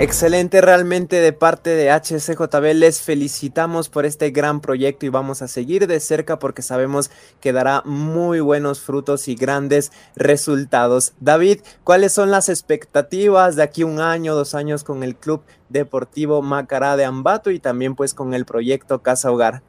Excelente 0.00 0.60
realmente 0.60 1.16
de 1.16 1.32
parte 1.32 1.70
de 1.70 1.90
HCJB. 1.90 2.72
Les 2.74 3.02
felicitamos 3.02 3.88
por 3.88 4.06
este 4.06 4.30
gran 4.30 4.60
proyecto 4.60 5.06
y 5.06 5.08
vamos 5.08 5.42
a 5.42 5.48
seguir 5.48 5.88
de 5.88 5.98
cerca 5.98 6.38
porque 6.38 6.62
sabemos 6.62 7.10
que 7.40 7.52
dará 7.52 7.82
muy 7.84 8.38
buenos 8.38 8.78
frutos 8.78 9.26
y 9.26 9.34
grandes 9.34 9.90
resultados. 10.14 11.14
David, 11.18 11.62
¿cuáles 11.82 12.12
son 12.12 12.30
las 12.30 12.48
expectativas 12.48 13.56
de 13.56 13.64
aquí 13.64 13.82
un 13.82 13.98
año, 13.98 14.36
dos 14.36 14.54
años 14.54 14.84
con 14.84 15.02
el 15.02 15.16
Club 15.16 15.42
Deportivo 15.68 16.42
Macará 16.42 16.96
de 16.96 17.04
Ambato 17.04 17.50
y 17.50 17.58
también 17.58 17.96
pues 17.96 18.14
con 18.14 18.34
el 18.34 18.44
proyecto 18.44 19.02
Casa 19.02 19.32
Hogar? 19.32 19.62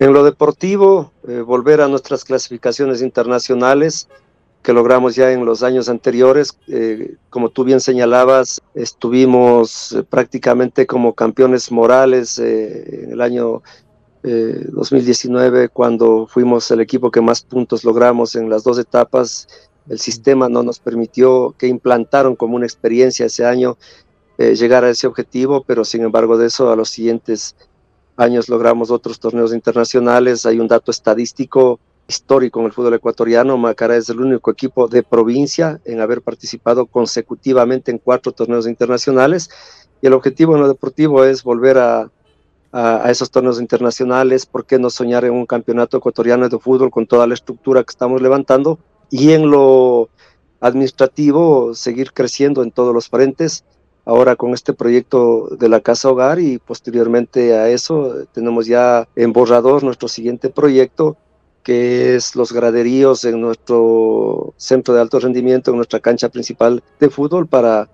En 0.00 0.12
lo 0.12 0.24
deportivo, 0.24 1.12
eh, 1.28 1.42
volver 1.42 1.80
a 1.80 1.86
nuestras 1.86 2.24
clasificaciones 2.24 3.02
internacionales 3.02 4.08
que 4.62 4.72
logramos 4.72 5.14
ya 5.14 5.32
en 5.32 5.44
los 5.44 5.62
años 5.62 5.88
anteriores. 5.88 6.56
Eh, 6.68 7.16
como 7.30 7.50
tú 7.50 7.64
bien 7.64 7.80
señalabas, 7.80 8.60
estuvimos 8.74 9.92
eh, 9.92 10.02
prácticamente 10.04 10.86
como 10.86 11.14
campeones 11.14 11.70
morales 11.72 12.38
en 12.38 13.12
el 13.12 13.20
año 13.20 13.62
2019 14.24 15.68
cuando 15.68 16.28
fuimos 16.28 16.70
el 16.70 16.80
equipo 16.80 17.10
que 17.10 17.20
más 17.20 17.42
puntos 17.42 17.82
logramos 17.82 18.36
en 18.36 18.48
las 18.48 18.62
dos 18.62 18.78
etapas. 18.78 19.48
El 19.88 19.98
sistema 19.98 20.48
no 20.48 20.62
nos 20.62 20.78
permitió 20.78 21.56
que 21.58 21.66
implantaron 21.66 22.36
como 22.36 22.54
una 22.54 22.66
experiencia 22.66 23.26
ese 23.26 23.44
año 23.44 23.76
llegar 24.38 24.84
a 24.84 24.90
ese 24.90 25.08
objetivo, 25.08 25.64
pero 25.66 25.84
sin 25.84 26.02
embargo 26.02 26.38
de 26.38 26.46
eso 26.46 26.70
a 26.70 26.76
los 26.76 26.90
siguientes 26.90 27.56
años 28.16 28.48
logramos 28.48 28.92
otros 28.92 29.18
torneos 29.18 29.52
internacionales. 29.52 30.46
Hay 30.46 30.60
un 30.60 30.68
dato 30.68 30.92
estadístico 30.92 31.80
histórico 32.08 32.60
en 32.60 32.66
el 32.66 32.72
fútbol 32.72 32.94
ecuatoriano. 32.94 33.56
Macará 33.56 33.96
es 33.96 34.08
el 34.08 34.20
único 34.20 34.50
equipo 34.50 34.88
de 34.88 35.02
provincia 35.02 35.80
en 35.84 36.00
haber 36.00 36.22
participado 36.22 36.86
consecutivamente 36.86 37.90
en 37.90 37.98
cuatro 37.98 38.32
torneos 38.32 38.66
internacionales. 38.66 39.50
Y 40.00 40.06
el 40.06 40.12
objetivo 40.14 40.54
en 40.54 40.62
lo 40.62 40.68
deportivo 40.68 41.24
es 41.24 41.42
volver 41.42 41.78
a, 41.78 42.10
a, 42.72 43.10
esos 43.10 43.30
torneos 43.30 43.60
internacionales. 43.60 44.46
¿Por 44.46 44.64
qué 44.64 44.78
no 44.78 44.90
soñar 44.90 45.24
en 45.24 45.32
un 45.32 45.46
campeonato 45.46 45.96
ecuatoriano 45.96 46.48
de 46.48 46.58
fútbol 46.58 46.90
con 46.90 47.06
toda 47.06 47.26
la 47.26 47.34
estructura 47.34 47.82
que 47.84 47.90
estamos 47.90 48.20
levantando? 48.20 48.78
Y 49.10 49.32
en 49.32 49.50
lo 49.50 50.08
administrativo, 50.60 51.74
seguir 51.74 52.12
creciendo 52.12 52.62
en 52.62 52.70
todos 52.70 52.94
los 52.94 53.08
frentes 53.08 53.64
ahora 54.04 54.36
con 54.36 54.52
este 54.52 54.72
proyecto 54.72 55.48
de 55.58 55.68
la 55.68 55.80
Casa 55.80 56.10
Hogar 56.10 56.40
y 56.40 56.58
posteriormente 56.58 57.54
a 57.54 57.68
eso 57.68 58.14
tenemos 58.32 58.66
ya 58.66 59.08
en 59.16 59.32
borrador 59.32 59.84
nuestro 59.84 60.08
siguiente 60.08 60.50
proyecto 60.50 61.16
que 61.62 62.16
es 62.16 62.34
los 62.34 62.52
graderíos 62.52 63.24
en 63.24 63.40
nuestro 63.40 64.54
centro 64.56 64.94
de 64.94 65.00
alto 65.00 65.20
rendimiento, 65.20 65.70
en 65.70 65.76
nuestra 65.76 66.00
cancha 66.00 66.28
principal 66.28 66.82
de 66.98 67.10
fútbol, 67.10 67.46
para 67.46 67.88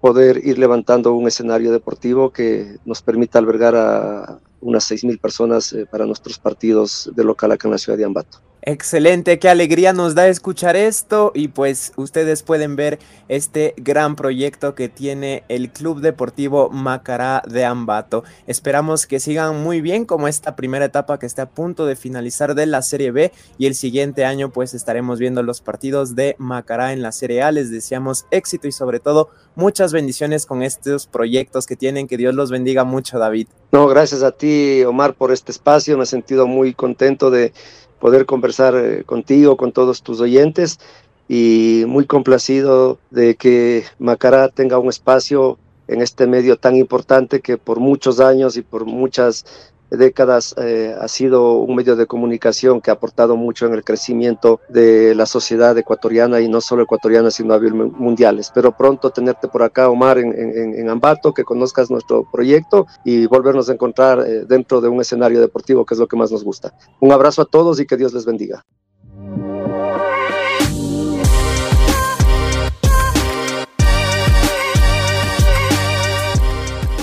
poder 0.00 0.40
ir 0.46 0.58
levantando 0.58 1.12
un 1.12 1.28
escenario 1.28 1.72
deportivo 1.72 2.30
que 2.30 2.76
nos 2.84 3.02
permita 3.02 3.38
albergar 3.38 3.76
a 3.76 4.38
unas 4.60 4.90
6.000 4.90 5.20
personas 5.20 5.72
eh, 5.72 5.86
para 5.90 6.06
nuestros 6.06 6.38
partidos 6.38 7.10
de 7.14 7.24
local 7.24 7.52
acá 7.52 7.68
en 7.68 7.72
la 7.72 7.78
ciudad 7.78 7.98
de 7.98 8.04
Ambato. 8.04 8.40
Excelente, 8.62 9.38
qué 9.38 9.48
alegría 9.48 9.94
nos 9.94 10.14
da 10.14 10.28
escuchar 10.28 10.76
esto 10.76 11.32
y 11.34 11.48
pues 11.48 11.94
ustedes 11.96 12.42
pueden 12.42 12.76
ver 12.76 12.98
este 13.28 13.72
gran 13.78 14.16
proyecto 14.16 14.74
que 14.74 14.90
tiene 14.90 15.44
el 15.48 15.70
Club 15.70 16.02
Deportivo 16.02 16.68
Macará 16.68 17.42
de 17.48 17.64
Ambato. 17.64 18.22
Esperamos 18.46 19.06
que 19.06 19.18
sigan 19.18 19.62
muy 19.62 19.80
bien 19.80 20.04
como 20.04 20.28
esta 20.28 20.56
primera 20.56 20.84
etapa 20.84 21.18
que 21.18 21.24
está 21.24 21.42
a 21.42 21.48
punto 21.48 21.86
de 21.86 21.96
finalizar 21.96 22.54
de 22.54 22.66
la 22.66 22.82
Serie 22.82 23.12
B 23.12 23.32
y 23.56 23.64
el 23.64 23.74
siguiente 23.74 24.26
año 24.26 24.50
pues 24.50 24.74
estaremos 24.74 25.18
viendo 25.18 25.42
los 25.42 25.62
partidos 25.62 26.14
de 26.14 26.36
Macará 26.38 26.92
en 26.92 27.00
la 27.00 27.12
Serie 27.12 27.42
A. 27.42 27.52
Les 27.52 27.70
deseamos 27.70 28.26
éxito 28.30 28.68
y 28.68 28.72
sobre 28.72 29.00
todo 29.00 29.30
muchas 29.54 29.94
bendiciones 29.94 30.44
con 30.44 30.62
estos 30.62 31.06
proyectos 31.06 31.66
que 31.66 31.76
tienen. 31.76 32.06
Que 32.06 32.18
Dios 32.18 32.34
los 32.34 32.50
bendiga 32.50 32.84
mucho, 32.84 33.18
David. 33.18 33.48
No, 33.72 33.86
gracias 33.86 34.22
a 34.22 34.32
ti, 34.32 34.82
Omar, 34.84 35.14
por 35.14 35.32
este 35.32 35.50
espacio. 35.50 35.96
Me 35.96 36.04
he 36.04 36.06
sentido 36.06 36.46
muy 36.46 36.74
contento 36.74 37.30
de 37.30 37.52
poder 38.00 38.26
conversar 38.26 38.74
eh, 38.74 39.04
contigo, 39.04 39.56
con 39.56 39.70
todos 39.72 40.02
tus 40.02 40.20
oyentes 40.20 40.80
y 41.28 41.84
muy 41.86 42.06
complacido 42.06 42.98
de 43.10 43.36
que 43.36 43.84
Macará 44.00 44.48
tenga 44.48 44.78
un 44.78 44.88
espacio 44.88 45.58
en 45.86 46.02
este 46.02 46.26
medio 46.26 46.56
tan 46.56 46.74
importante 46.76 47.40
que 47.40 47.58
por 47.58 47.78
muchos 47.78 48.18
años 48.18 48.56
y 48.56 48.62
por 48.62 48.84
muchas 48.84 49.44
décadas 49.90 50.54
eh, 50.58 50.94
ha 50.98 51.08
sido 51.08 51.58
un 51.58 51.74
medio 51.74 51.96
de 51.96 52.06
comunicación 52.06 52.80
que 52.80 52.90
ha 52.90 52.94
aportado 52.94 53.36
mucho 53.36 53.66
en 53.66 53.74
el 53.74 53.84
crecimiento 53.84 54.60
de 54.68 55.14
la 55.14 55.26
sociedad 55.26 55.76
ecuatoriana 55.76 56.40
y 56.40 56.48
no 56.48 56.60
solo 56.60 56.82
ecuatoriana, 56.82 57.30
sino 57.30 57.54
a 57.54 57.58
nivel 57.58 57.74
mundial. 57.74 58.38
Espero 58.38 58.76
pronto 58.76 59.10
tenerte 59.10 59.48
por 59.48 59.62
acá, 59.62 59.88
Omar, 59.88 60.18
en, 60.18 60.32
en, 60.34 60.88
Ambato, 60.88 61.32
que 61.32 61.44
conozcas 61.44 61.90
nuestro 61.90 62.24
proyecto 62.30 62.86
y 63.04 63.26
volvernos 63.26 63.68
a 63.68 63.74
encontrar 63.74 64.20
eh, 64.20 64.44
dentro 64.46 64.80
de 64.80 64.88
un 64.88 65.00
escenario 65.00 65.40
deportivo, 65.40 65.84
que 65.84 65.94
es 65.94 66.00
lo 66.00 66.08
que 66.08 66.16
más 66.16 66.32
nos 66.32 66.44
gusta. 66.44 66.72
Un 67.00 67.12
abrazo 67.12 67.42
a 67.42 67.46
todos 67.46 67.80
y 67.80 67.86
que 67.86 67.96
Dios 67.96 68.12
les 68.12 68.24
bendiga. 68.24 68.64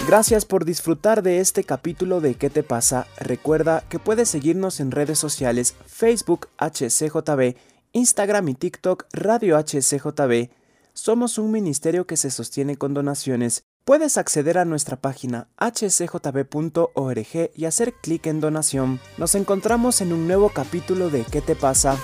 Gracias 0.08 0.46
por 0.46 0.64
disfrutar 0.64 1.22
de 1.22 1.42
este 1.42 1.66
capítulo 1.66 2.22
de 2.22 2.36
¿Qué 2.36 2.50
te 2.50 2.64
pasa? 2.64 3.08
Recuerda 3.20 3.84
que 3.90 4.00
puedes 4.00 4.30
seguirnos 4.30 4.80
en 4.80 4.92
redes 4.92 5.20
sociales 5.20 5.76
Facebook 5.86 6.48
HCJB, 6.60 7.58
Instagram 7.92 8.48
y 8.48 8.54
TikTok 8.54 9.04
Radio 9.12 9.58
HCJB. 9.58 10.50
Somos 10.94 11.38
un 11.38 11.52
ministerio 11.52 12.08
que 12.08 12.16
se 12.16 12.32
sostiene 12.32 12.78
con 12.78 12.94
donaciones. 12.94 13.66
Puedes 13.84 14.18
acceder 14.18 14.58
a 14.58 14.64
nuestra 14.64 14.96
página 14.96 15.50
hcjb.org 15.58 17.28
y 17.54 17.66
hacer 17.66 17.94
clic 18.02 18.28
en 18.28 18.40
donación. 18.40 19.02
Nos 19.18 19.36
encontramos 19.36 20.00
en 20.00 20.14
un 20.14 20.26
nuevo 20.26 20.54
capítulo 20.54 21.10
de 21.10 21.26
¿Qué 21.26 21.42
te 21.42 21.58
pasa? 21.58 21.98